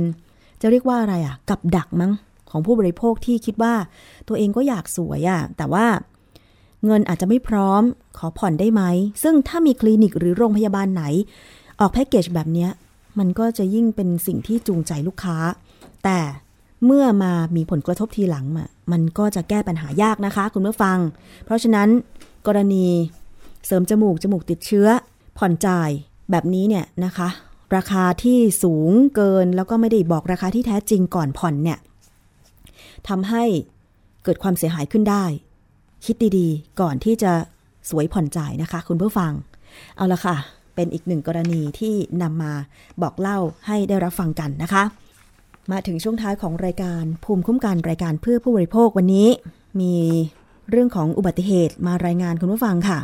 [0.61, 2.13] จะเรียกว่าอะไรอะ่ะกับดักมั้ง
[2.51, 3.75] ของผู้บริโภคที่คิดว่า
[4.29, 5.87] ตัวเองก็อยากสวยอะ่ะแต่ว่า
[6.87, 7.83] เงินอาจจะไม่พร้อม
[8.19, 8.83] ขอผ่อนได้ไหม
[9.23, 11.05] ซึ่งถ้ามีคลินิกหรือโรงพยาบาลไหน
[11.81, 12.71] ออกแพ็กเกจแบบเนี้ย
[13.21, 15.37] มันก็จะยิ่งเป็นสิ่งที่จูงใจลูกค้า
[16.05, 16.19] แต่
[16.85, 18.47] เมื่อมามีผลกระทบทีหลัง
[18.93, 20.99] มันก็จะแก้ปัญหายากนะคะ คุณผู้ฟัง
[21.45, 21.89] เพราะฉะนั้น
[22.47, 22.87] กรณี
[23.67, 24.89] เสริมจมูกจมูกติดเชื้อ
[25.39, 25.91] ผ่อนจ่าย
[26.31, 27.29] แบบนี้เนี่ยนะคะ
[27.77, 31.79] ราคาที่สูงเกินแล้วก็ไม่ได้บอกราคาที่แท้จริงก่อนผ่อนเนี่ย
[33.09, 33.45] ทำให้
[34.25, 35.25] เกิดความเสียหายขึ้นได้
[36.05, 37.33] คิดดีๆ ก่อนที่จะ
[37.91, 39.33] สวยผ่อนจ่ายนะคะ คุณผู้ฟัง
[39.97, 40.37] เอาละค่ะ
[40.75, 42.53] เป็นอีกหนึ่งกรณีที่นำมา
[43.03, 44.83] บอกเล่าให้ได้รับฟังกันนะคะ
[45.73, 49.29] มาถึงช่วงท้ายของรายการภูมิคุ้มกันรายการเพื่อผู้บริโภควันนี้
[49.81, 49.95] มี
[50.71, 52.99] เรื่องของอุบัติเหตุมารายงานคุณผู้ฟังค่ะ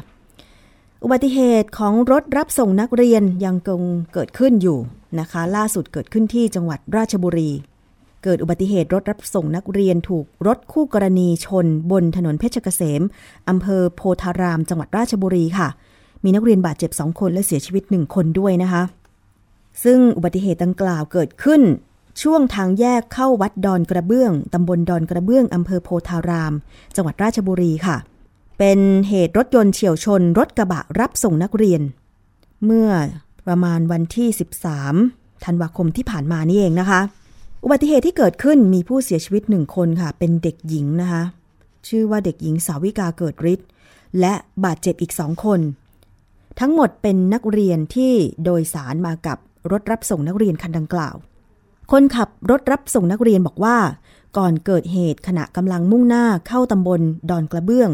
[1.05, 4.79] อุบัติเหตุของรถรับส่งนักเรียนยังคงเกิดขึ้นอยู่
[5.21, 7.51] นะคะ ล่าสุดเกิดขึ้นที่จังหวัดราชบุรี
[8.25, 13.03] เกิดอุบัติเหตุรถรับส่งนักเรียนถูกรถคู่กรณีชน บนถนนเพชรเกษม
[13.49, 15.69] อำเภอโพธาราม จังหวัดราชบุรีค่ะ
[16.27, 18.83] มีนักเรียนบาดเจ็บสองคนและเสียชีวิตหนึ่งคนด้วยนะคะ
[19.85, 21.63] ซึ่งอุบัติเหตุดังกล่าวเกิดขึ้น
[22.23, 26.53] ช่วงทางแยกเข้าวัดดอนกระเบื้อง ตำบลดอนกระเบื้อง อำเภอโพธาราม
[26.97, 27.97] จังหวัดราชบุรีค่ะ
[28.59, 31.83] เป็นเหตุรถยนต์เฉียวชน รถกระบะรับส่งนักเรียน
[32.65, 32.89] เมื่อ
[33.47, 34.29] ประมาณวันที่
[34.87, 37.01] 13 ธันวาคมที่ผ่านมานี่เองนะคะ
[37.65, 41.23] อุบัติเหตุที่เกิดขึ้นมีผู้เสียชีวิตหนึ่งคนค่ะ เป็นเด็กหญิงนะคะ
[41.89, 43.69] ชื่อว่าเด็กหญิงสาวิกาเกิดฤทธิ์
[44.21, 44.33] และ
[44.65, 45.61] บาดเจ็บอีกสองคน
[46.61, 48.13] ทั้งหมดเป็นนักเรียนที่
[48.45, 49.39] โดยสารมากับ
[49.73, 51.17] รถรับส่งนักเรียนคันดังกล่าว
[51.93, 53.77] คนขับรถรับส่งนักเรียนบอกว่า
[54.37, 57.01] ก่อนเกิดเหตุขณะกำลังมุ่งหน้าเข้าตำบล
[57.31, 57.91] ดอนกระเบื้อง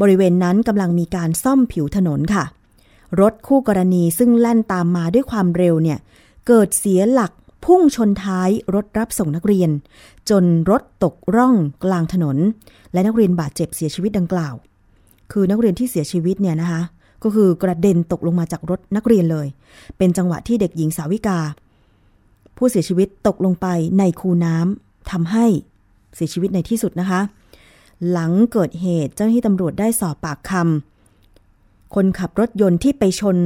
[0.00, 2.44] บริเวณนั้นกำลังมีการซ่อมผิวถนนค่ะ
[3.20, 5.98] รถคู่กรณีซึ่งแล่นตามมาด้วยความเร็วเนี่ย
[6.46, 7.32] เกิดเสียหลัก
[7.64, 9.70] พุ่งชนท้ายรถรับส่งนักเรียน
[10.30, 11.54] จนรถตกร่อง
[11.84, 12.36] กลางถนน
[12.92, 14.54] และนักเรียนบาดเจ็บเสียชีวิตดังกล่าว
[15.32, 16.82] คือนักเรียนที่เสียชีวิตเนี่ยนะคะ
[17.22, 19.46] ก็คือกระเด็นตกลงมาจากรถนักเรียนเลย
[19.98, 21.38] เป็นจังหวะที่เด็กหญิงสาวิกา
[22.56, 23.66] ผู้เสียชีวิตตกลงไป
[23.98, 25.46] ในคูน้ำทำให้
[26.14, 27.20] เสียชีวิตในที่สุดนะคะ
[28.10, 33.36] หลังเกิดเหตุเจ้าหน้าที่ตำรวจได้สอบปากคำคนขับรถยนต์ที่ไปชน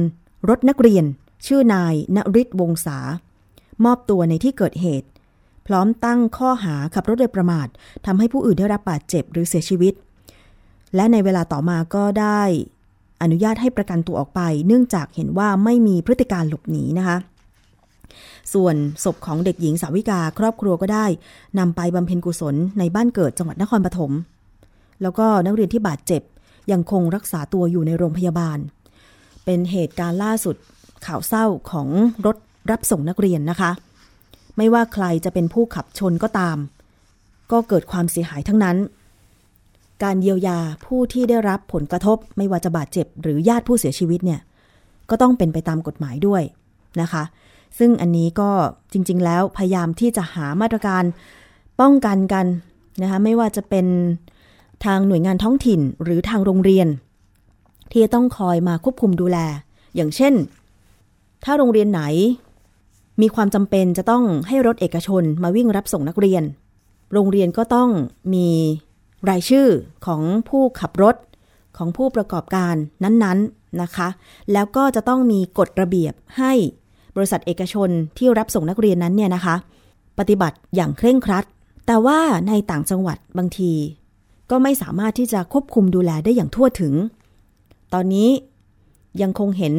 [0.49, 1.05] รถนักเรียน
[1.47, 2.97] ชื่อนายณริศวงศา
[3.85, 5.07] มอบตัวในที่เกิดเหตุ
[5.67, 7.67] พร้อมตั้งข้อหาขับรถโดยประมาท
[8.05, 9.93] ทำให้ผู้อื่นได้รับบาดเจ็บหรือเสียชีวิต
[10.95, 12.41] และในเวลาต่อมาก็ได้
[13.21, 17.17] อนุญาตให้ประกันตัวออกไป เนื่องจากเห็นว่าไม่มีพฤติการหลบหนีนะคะ
[18.53, 21.05] ส่วนศพของเด็กหญิงสาวิกาครอบครัวก็ได้
[21.59, 24.11] นำไปบำเพ็ญกุศลในบ้านเกิดจังหวัดนครปฐม
[25.01, 26.21] แล้วก็นักเรียนที่บาดเจ็บ
[26.71, 28.57] ยังคงรักษาตัวอยู่ในโรงพยาบาล
[29.45, 30.55] เป็นเหตุการณ์ล่าสุด
[31.05, 31.87] ข่าวเศร้าของ
[32.25, 32.37] รถ
[32.71, 33.71] รับส่งนักเรียนนะคะ
[34.57, 36.57] ไม่ว่าใครจะเป็นผู้ขับชนก็ตาม
[37.51, 38.77] ก็เกิดความเสียหายทั้งนั้น
[40.03, 44.41] การเยียวยาผู้ที่ได้รับผลกระทบ ไม่ว่าจะบาดเจ็บ หรือญาติผู้เสียชีวิตเนี่ย
[45.09, 46.43] ก็ต้องเป็นไปตามกฎหมายด้วย
[47.01, 47.23] นะคะ
[47.77, 48.49] ซึ่งอันนี้ก็
[48.93, 51.03] จริง ๆ แล้วพยายามที่จะหามาตรการ
[51.79, 52.45] ป้องกันกัน
[53.01, 53.85] นะคะไม่ว่าจะเป็น
[54.85, 56.87] ทางหน่วยงานท้องถิ่นหรือทางโรงเรียน
[57.91, 59.37] ที่จะต้องคอยมาควบคุมดูแล
[59.95, 60.33] อย่างเช่น
[61.43, 62.01] ถ้าโรงเรียนไหน
[63.21, 66.43] มีความจำเป็นจะต้องให้รถเอกชนมาวิ่งรับส่งนักเรียน
[67.13, 67.89] โรงเรียนก็ต้อง
[68.33, 68.49] มี
[69.29, 69.67] รายชื่อ
[70.05, 71.15] ของผู้ขับรถ
[71.77, 73.37] ของผู้ประกอบการนั้นๆนน
[73.81, 74.07] นะคะ
[74.53, 76.53] แล้วก็จะต้องมีกฎระเบียบให้
[77.15, 79.55] บริษัทเอกชนที่รับส่งนักเรียนนั้นเนี่ยนะคะ
[80.19, 81.45] ปฏิบัติอย่างเคร่งครัด
[81.85, 83.71] แต่ว่าในต่างจังหวัดบางที
[84.49, 86.93] ก็ไม่สามารถที่จะควบคุมดูแลได้อย่างทั่วถึง
[87.93, 88.29] ตอนนี้
[89.21, 89.75] ยังคงเห็น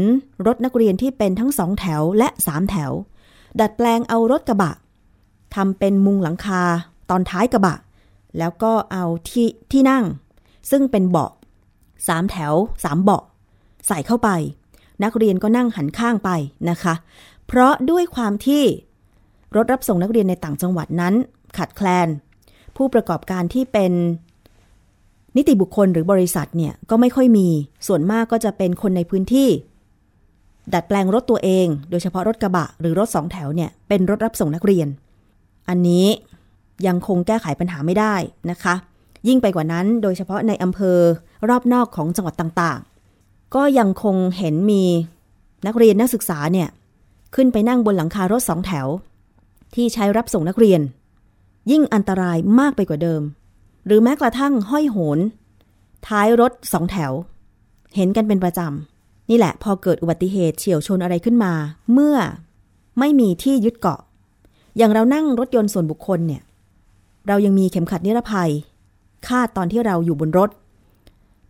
[0.47, 2.93] รถนักเรียนที่เป็นทั้งสองแถวและสามแถว
[3.61, 4.73] ดัดแปลงเอารถกระบะ
[5.55, 6.63] ทำเป็นมุงหลังคา
[7.11, 7.77] ตอนท้ายกระบะ
[8.39, 10.05] แล้วก็เอาที่ที่นั่ง
[10.71, 11.31] ซึ่งเป็นเบาะ
[12.09, 13.23] สามแถวสามเบาะ
[13.87, 14.29] ใส่เข้าไป
[15.05, 16.31] นักเรียนก็นั่งหันข้างไป
[16.71, 16.95] นะคะ
[17.47, 18.63] เพราะด้วยความที่
[19.57, 21.15] รถรับส่งนักเรียนในต่างจังหวัดนั้น
[21.57, 22.09] ขาดแคลน
[22.77, 23.93] ผู้ประกอบการที่เป็น
[25.37, 27.49] นิติบุคคลหรือบริษัทเนี่ยก็ไม่ค่อยมี
[27.87, 29.49] ส่วนมากก็จะเป็นคนในพื้นที่
[30.75, 34.89] ดัดแปลงรถตัวเอง โดยเฉพาะรถกระบะ หรือรถสองแถวเนี่ยเป็นรถรับส่งนักเรียน
[35.69, 36.07] อันนี้
[36.87, 38.15] ยังคงแก้ไขปัญหาไม่ได้
[38.51, 38.75] นะคะ
[39.29, 40.99] ยิ่งไปกว่านั้นโดยเฉพาะในอำเภอ
[41.49, 44.85] รอบนอกของจังหวัดต่างๆ ก็ยังคงเห็นมี
[45.67, 46.69] นักเรียนนักศึกษาเนี่ย
[47.35, 48.87] ขึ้นไปนั่งบนหลังคารถสองแถว
[49.75, 50.81] ที่ใช้รับส่งนักเรียน
[51.71, 53.23] ยิ่งอันตรายมากไปกว่าเดิม
[53.87, 55.19] หรือแม้กระทั่งห้อยโหน
[56.07, 57.13] ท้ายรถสองแถว
[57.97, 61.53] เห็นกันเป็นประจำ นี่แหละพอเกิดอุบัติเหตุเฉียวชนอะไรขึ้นมา
[61.93, 62.17] เมื่อ
[62.99, 64.01] ไม่มีที่ยึดเกาะ
[64.77, 66.43] อย่างเรานั่งรถยนต์ส่วนบุคคลเนี่ย
[67.29, 68.51] เรายังมีเข็มขัดนิรภัย
[69.29, 70.51] คาดตอนที่เราอยู่บนรถ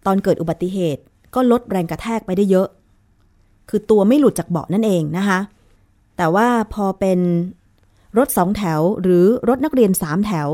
[0.07, 1.03] ตอนเกิดอุบัติเหตุ
[1.35, 2.69] ก็ลดแรงกระแทกไปได้เยอะ
[3.69, 5.39] คือตัวไม่หลุดจากเบาะนั่นเองนะคะ
[6.17, 7.19] แต่ว่าพอเป็น
[8.19, 10.49] รถสองแถวหรือรถนักเรียนสามแถว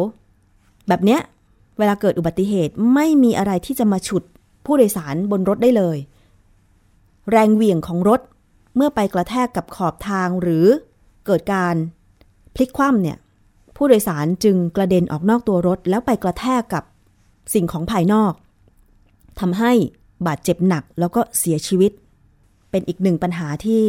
[0.88, 1.20] แบบเนี้ย
[1.78, 4.22] เวลาเกิดอุบัติเหตุไม่มีอะไรที่จะมาฉุด
[4.64, 5.98] ผู้โดยสารบนรถได้เลย
[7.30, 8.20] แรงเหวี่ยงของรถ
[8.76, 10.66] เมื่อไปกระแทกกับขอบทางหรือ
[11.26, 11.74] เกิดการ
[12.54, 13.18] พลิกคว่ำเนี่ย
[13.76, 16.84] ผู้โดยสารจึงกระเด็นออกนอกตัวรถแล้วไปกระแทกกับ
[17.54, 18.32] สิ่งของภายนอก
[19.40, 19.72] ทำให้
[20.26, 21.92] บาดเจ็บหนักแล้วก็เสียชีวิต
[22.70, 23.84] เป็นอีกหนึ่งปัญหาที่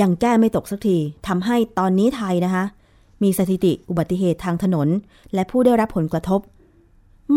[0.00, 0.96] ยังแก้ไม่ตกสักที
[1.28, 2.64] ทำให้ตอนนี้ไทยนะคะ
[3.22, 4.88] มีสถิติอุบัติเหตุทางถนน
[5.34, 6.40] และผู้ได้รับผลกระทบ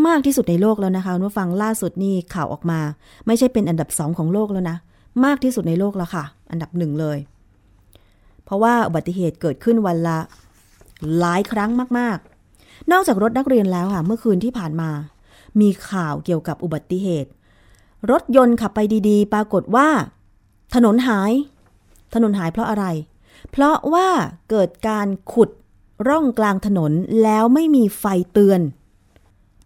[0.08, 2.80] มากที่สุดในโลกแล้วนะคะเมื่อฟังล่าสุดนี่ข่าวออกมา
[3.28, 4.78] ไม่ใช่เป็นอันดับสองของโลกแล้วนะ
[5.26, 7.18] มากที่สุดในโลกแล้วค่ะ อันดับหนึ่งเลย
[8.46, 10.20] เพราะว่าอุบัติเหตุเกิดขึ้นวันละ
[11.20, 11.70] หลายครั้ง
[12.00, 14.90] มากๆ นอกจากรถนักเรียนแล้วค่ะ เมื่อคืนที่ผ่านมา
[15.60, 17.32] มีข่าวเกี่ยวกับอุบัติเหตุ
[18.12, 18.80] รถยนต์ขับไป
[19.10, 19.88] ดีๆ ปรากฏว่า
[20.76, 21.32] ถนนหาย
[22.14, 22.86] ถนนหายเพราะอะไร
[23.52, 24.08] เพราะว่า
[24.50, 25.50] เกิดการขุด
[26.08, 26.92] ร่องกลางถนน
[27.24, 28.62] แล้วไม่มีไฟเตือน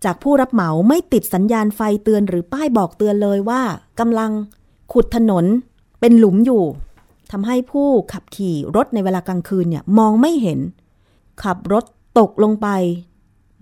[0.04, 3.62] จากผู้รับเหมาไม่ติดสัญญาณไฟเตือนหรือป้ายบอกเตือนเลยว่า
[4.00, 4.32] กำลัง
[4.94, 5.46] ขุดถนน
[6.00, 6.64] เป็นหลุมอยู่
[7.32, 10.60] ทำให้ผู้ขับขี่รถในเวลากลางคืนเนี่ยมองไม่เห็น
[11.44, 11.86] ขับรถ
[12.20, 12.68] ตกลงไป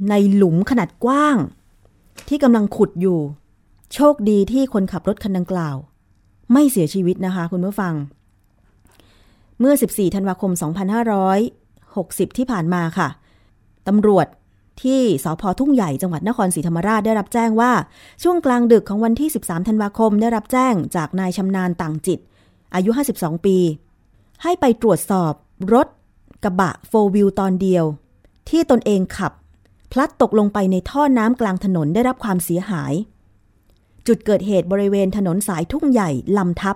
[0.09, 1.37] ในหลุมขนาดกว้าง
[2.27, 3.19] ที่กำลังขุดอยู่
[3.93, 5.75] โชคดีที่คนขับรถคันดังกล่าว
[6.53, 7.93] ไม่เสียชีวิตนะคะคุณผู้ฟัง
[9.59, 10.51] เมื่อ 14 ธันวาคม
[11.39, 13.09] 2560 ที่ผ่านมาค่ะ
[13.87, 14.27] ตำรวจ
[14.83, 17.71] ที่สพทุ่งใหญ่จังหวัดนครศรีธรรมราชได้รับแจ้งว่า
[18.23, 22.19] ช่วงกลางดึกของวันที่ 13 ธันวาคมได้รับแจ้งจากนายชำนาญต่างจิต
[22.75, 22.89] อายุ
[23.19, 23.57] 52 ปี
[24.43, 25.33] ให้ไปตรวจสอบ
[25.73, 25.87] รถ
[26.43, 27.85] กระบะโฟวิลตอนเดียว
[28.49, 29.31] ที่ตนเองขับ
[29.91, 32.93] พลัดตกลงไปในท่อน้ำกลางถนนได้รับความเสียหาย
[34.07, 36.75] จุดเกิดเหตุบริเวณถนนสายทุ่งใหญ่ลำทับ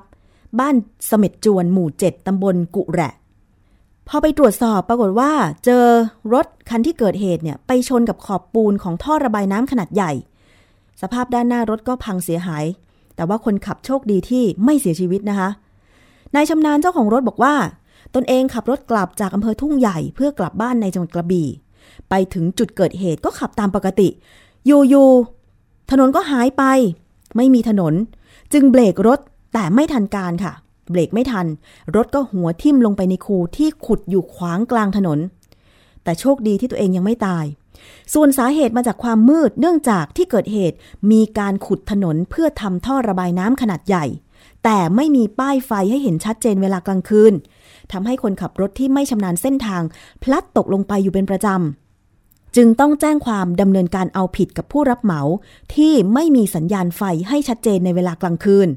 [0.60, 0.76] บ้าน
[1.08, 3.12] เสม็ดจวนหมู่7ตำบลกุแระ
[4.08, 5.32] พอไปตรวจสอบปรากฏว่า
[5.66, 5.86] เจอ
[6.34, 10.12] รถคันที่เกิดเหตุเนี่ยไปชนกับขอบปูนของท่อระบายน้ำขนาดใหญ่
[11.02, 12.66] สภาพด้านหน้ารถก็พังเสียหาย
[13.16, 15.50] แต่ว่าคนขับโชคดีที่ไม่เสียชีวิตนะคะ
[16.36, 17.54] นายชำนาญเจ้าของรถบอกว่า
[18.16, 21.48] ตนเองขับรถกลับจากอำเภอทุ่งใหญ่เพื่อกลับบ้านในจังหวัดกระบี่
[22.10, 24.10] ไปถึงจุดเกิดเหตุก็ขับตามปกติ
[24.68, 26.64] อยู่ๆ ถนนก็หายไป
[27.36, 27.94] ไม่มีถนน
[28.54, 29.20] จึงเบรกรถ
[29.54, 30.54] แต่ไม่ทันการค่ะ
[30.92, 31.46] เบรกไม่ทัน
[31.96, 35.20] รถก็หัวทิ่มลงไปในคูที่ขุดอยู่ขวางกลางถนน
[36.04, 37.46] แต่โชคดีที่ตัวเองยังไม่ตาย
[38.14, 40.78] ส่วนสาเหตุมาจากความมืดเนื่องจากที่เกิดเหตุ
[41.12, 44.06] มีการขุดถนนเพื่อทำท่อระบายน้ำขนาดใหญ่
[44.64, 47.34] แต่ไม่มีป้ายไฟให้เห็นชัดเจนเวลากลางคืน
[47.92, 49.82] ทำให้คนขับรถที่ไม่ชำนาญเส้นทาง
[50.22, 55.22] พลัดตกลงไปอยู่เป็นประจำ จึงต้องแจ้งความดำเนินการเอาผิดกับผู้รับเหมา
[55.76, 58.70] ที่ไม่มีสัญญาณไฟให้ชัดเจนในเวลากลางคืน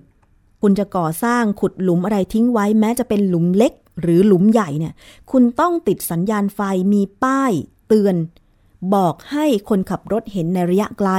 [0.62, 4.94] คุณจะก่อสร้างขุดหลุมอะไรทิ้งไว้แม้จะเป็นหลุมเล็ก หรือหลุมใหญ่เนี่ย
[5.30, 6.60] คุณต้องติดสัญญาณไฟ
[6.92, 7.52] มีป้าย
[7.88, 8.16] เตือน
[8.94, 11.10] บอกให้คนขับรถเห็นในระยะไกล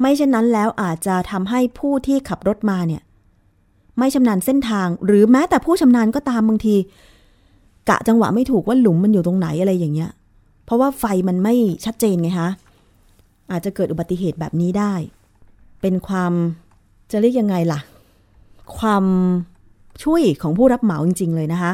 [0.00, 3.02] ไม่เช่นนั้นแล้วอาจจะทำให้ผู้ที่ขับรถมาเนี่ย
[3.98, 6.76] ไม่ชำนาญเส้นทาง หรือแม้แต่ผู้ชำนาญก็ตามบางที
[7.88, 10.10] กะจังหวะไม่ถูกว่าหลุมมันอยู่ตรงไหนอะไรอย่างเงี้ย
[10.64, 12.50] เพราะว่าไฟมันไม่ชัดเจนไงคะ
[13.50, 14.92] อาจจะเกิดอุบัติเหตุแบบนี้ได้
[15.80, 16.32] เป็นความ
[17.10, 17.80] จะเรียกยังไงล่ะ
[18.78, 19.04] ความ
[20.02, 21.72] ช่วยของผู้รับเหมาจริง ๆ เลยนะคะ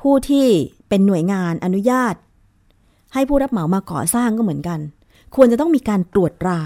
[0.00, 0.46] ผู้ที่
[0.88, 2.14] เป็นหน่วยงานอนุญาต
[3.14, 4.78] ให้ผู้รับเหมามาก่อสร้างก็เหมือนกัน
[5.34, 6.60] ควรจะต้องมีการตรวจตรา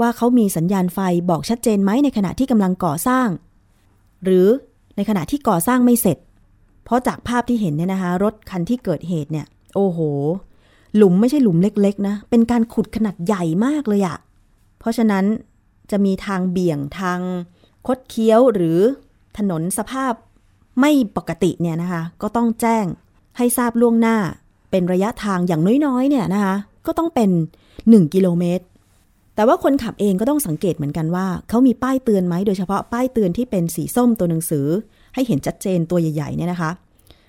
[0.00, 0.98] ว่าเขามีสัญญาณไฟ
[1.30, 3.28] บอกชัดเจนไหมในขณะที่กำลังก่อสร้าง
[4.24, 4.46] หรือ
[4.96, 6.18] ในขณะที่ก่อสร้างไม่เสร็จ
[6.84, 9.98] เพราะจากภาพที่เห็นเนี่ยนะคะ รถคันที่เกิดเหตุเนี่ย โอ้โห
[10.96, 14.16] หลุมไม่ใช่หลุมเล็กๆนะ เป็นการขุดขนาดใหญ่มากเลยอะ
[14.78, 15.24] เพราะฉะนั้น
[15.90, 17.18] จะมีทางเบี่ยงทาง
[17.86, 18.78] คดเคี้ยวหรือ
[19.38, 20.12] ถนนสภาพ
[20.80, 22.84] ไม่ปกติเนี่ยนะคะ ก็ต้องแจ้ง
[23.36, 24.16] ให้ทราบล่วงหน้า
[24.70, 26.54] เป็นระยะทางอย่างน้อยๆ เนี่ยนะคะ
[26.86, 27.30] ก็ต้องเป็น
[27.70, 28.64] 1 กิโลเมตร
[29.36, 34.66] แต่ว่าคนขับเองก็ต้องสังเกตเหมือนกันว่าเขามีป้ายเตือนไหมโดยเฉพาะป้ายเตือนที่เป็นสีส้มตัวหนังสือ
[35.14, 36.70] ให้เห็นชัดเจนตัวใหญ่ๆเนี่ยนะคะ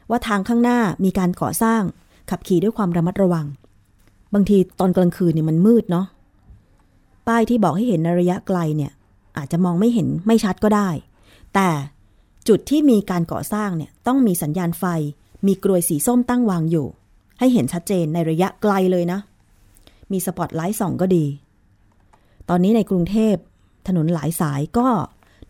[0.09, 1.81] ว่าทางข้างหน้ามีการก่อสร้าง
[2.29, 3.45] ขับขี่ด้วยความระมัดระวัง
[4.33, 6.05] บางทีตอนกลางคืนเนี่ยมันมืดเนาะ
[7.27, 8.91] ป้ายที่บอกให้เห็นในระยะไกลเนี่ย
[9.37, 10.89] อาจจะมองไม่เห็นไม่ชัดก็ได้
[11.53, 11.69] แต่
[12.47, 14.83] จุดที่มีการก่อสร้างเนี่ยต้องมีสัญญาณไฟ
[15.47, 16.87] มีกลวยสีส้มตั้งวางอยู่
[17.39, 19.19] ให้เห็นชัดเจนในระยะไกลเลยนะ
[20.11, 21.25] มีสปอตไลท์ส่องก็ดี
[22.49, 23.35] ตอนนี้ในกรุงเทพ
[23.87, 24.89] ถนนหลายสายก็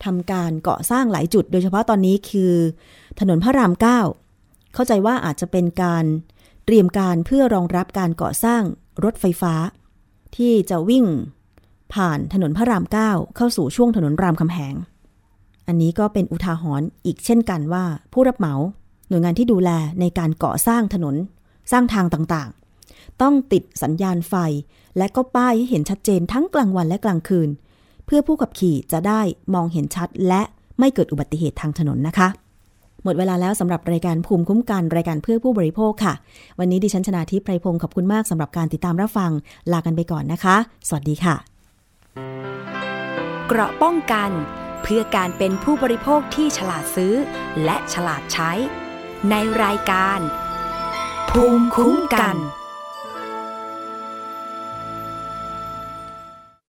[0.04, 2.54] ทำการก่อสร้างหลายจุด โดยเฉพาะตอนนี้คือ
[3.20, 4.00] ถนนพระรามเก้า
[4.74, 6.04] เข้าใจว่าอาจจะเป็นการ
[6.64, 8.62] เตรียมการเพื่อรองรับการก่อสร้าง
[9.04, 9.54] รถไฟฟ้า
[10.36, 11.04] ที่จะวิ่ง
[11.94, 14.74] ผ่านถนนพระรามเก้าเข้าสู่ช่วงถนนรามคำแหง
[15.66, 18.54] อันนี้ก็เป็นอุทาหรณ์อีกเช่นกันว่าผู้รับเหมา
[19.08, 19.70] หน่วยงานที่ดูแล
[20.00, 21.14] ในการก่อสร้างถนน
[21.72, 24.34] สร้างทางต่างๆ ต้องติดสัญญาณไฟ
[24.98, 27.48] และก็ป้ายให้เห็นชัดเจนทั้งกลางวันและกลางคืน
[28.06, 29.20] เพื่อผู้ขับขี่จะได้
[29.54, 30.42] มองเห็นชัด และ
[30.78, 32.28] ไม่เกิดอุบัติเหตุทางถนนนะคะ
[33.04, 36.14] หมดเวลาแล้วสำหรับรายการภูมิคุ้มกันรายการเพื่อผู้บริโภคค่ะ
[36.58, 39.30] วันนี้ดิฉันชนาทิพไพรพงศ์ขอบคุณมากสำหรับการติดตามรับฟัง
[39.72, 40.56] ลากันไปก่อนนะคะ
[40.88, 41.34] สวัสดีค่ะ
[43.46, 44.30] เกราะป้องกัน
[44.82, 47.14] เพื่อการเป็นผู้บริโภคที่ฉลาดซื้อ
[47.64, 48.50] และฉลาดใช้
[49.30, 50.20] ในรายการ
[51.30, 52.36] ภูมิคุ้มกัน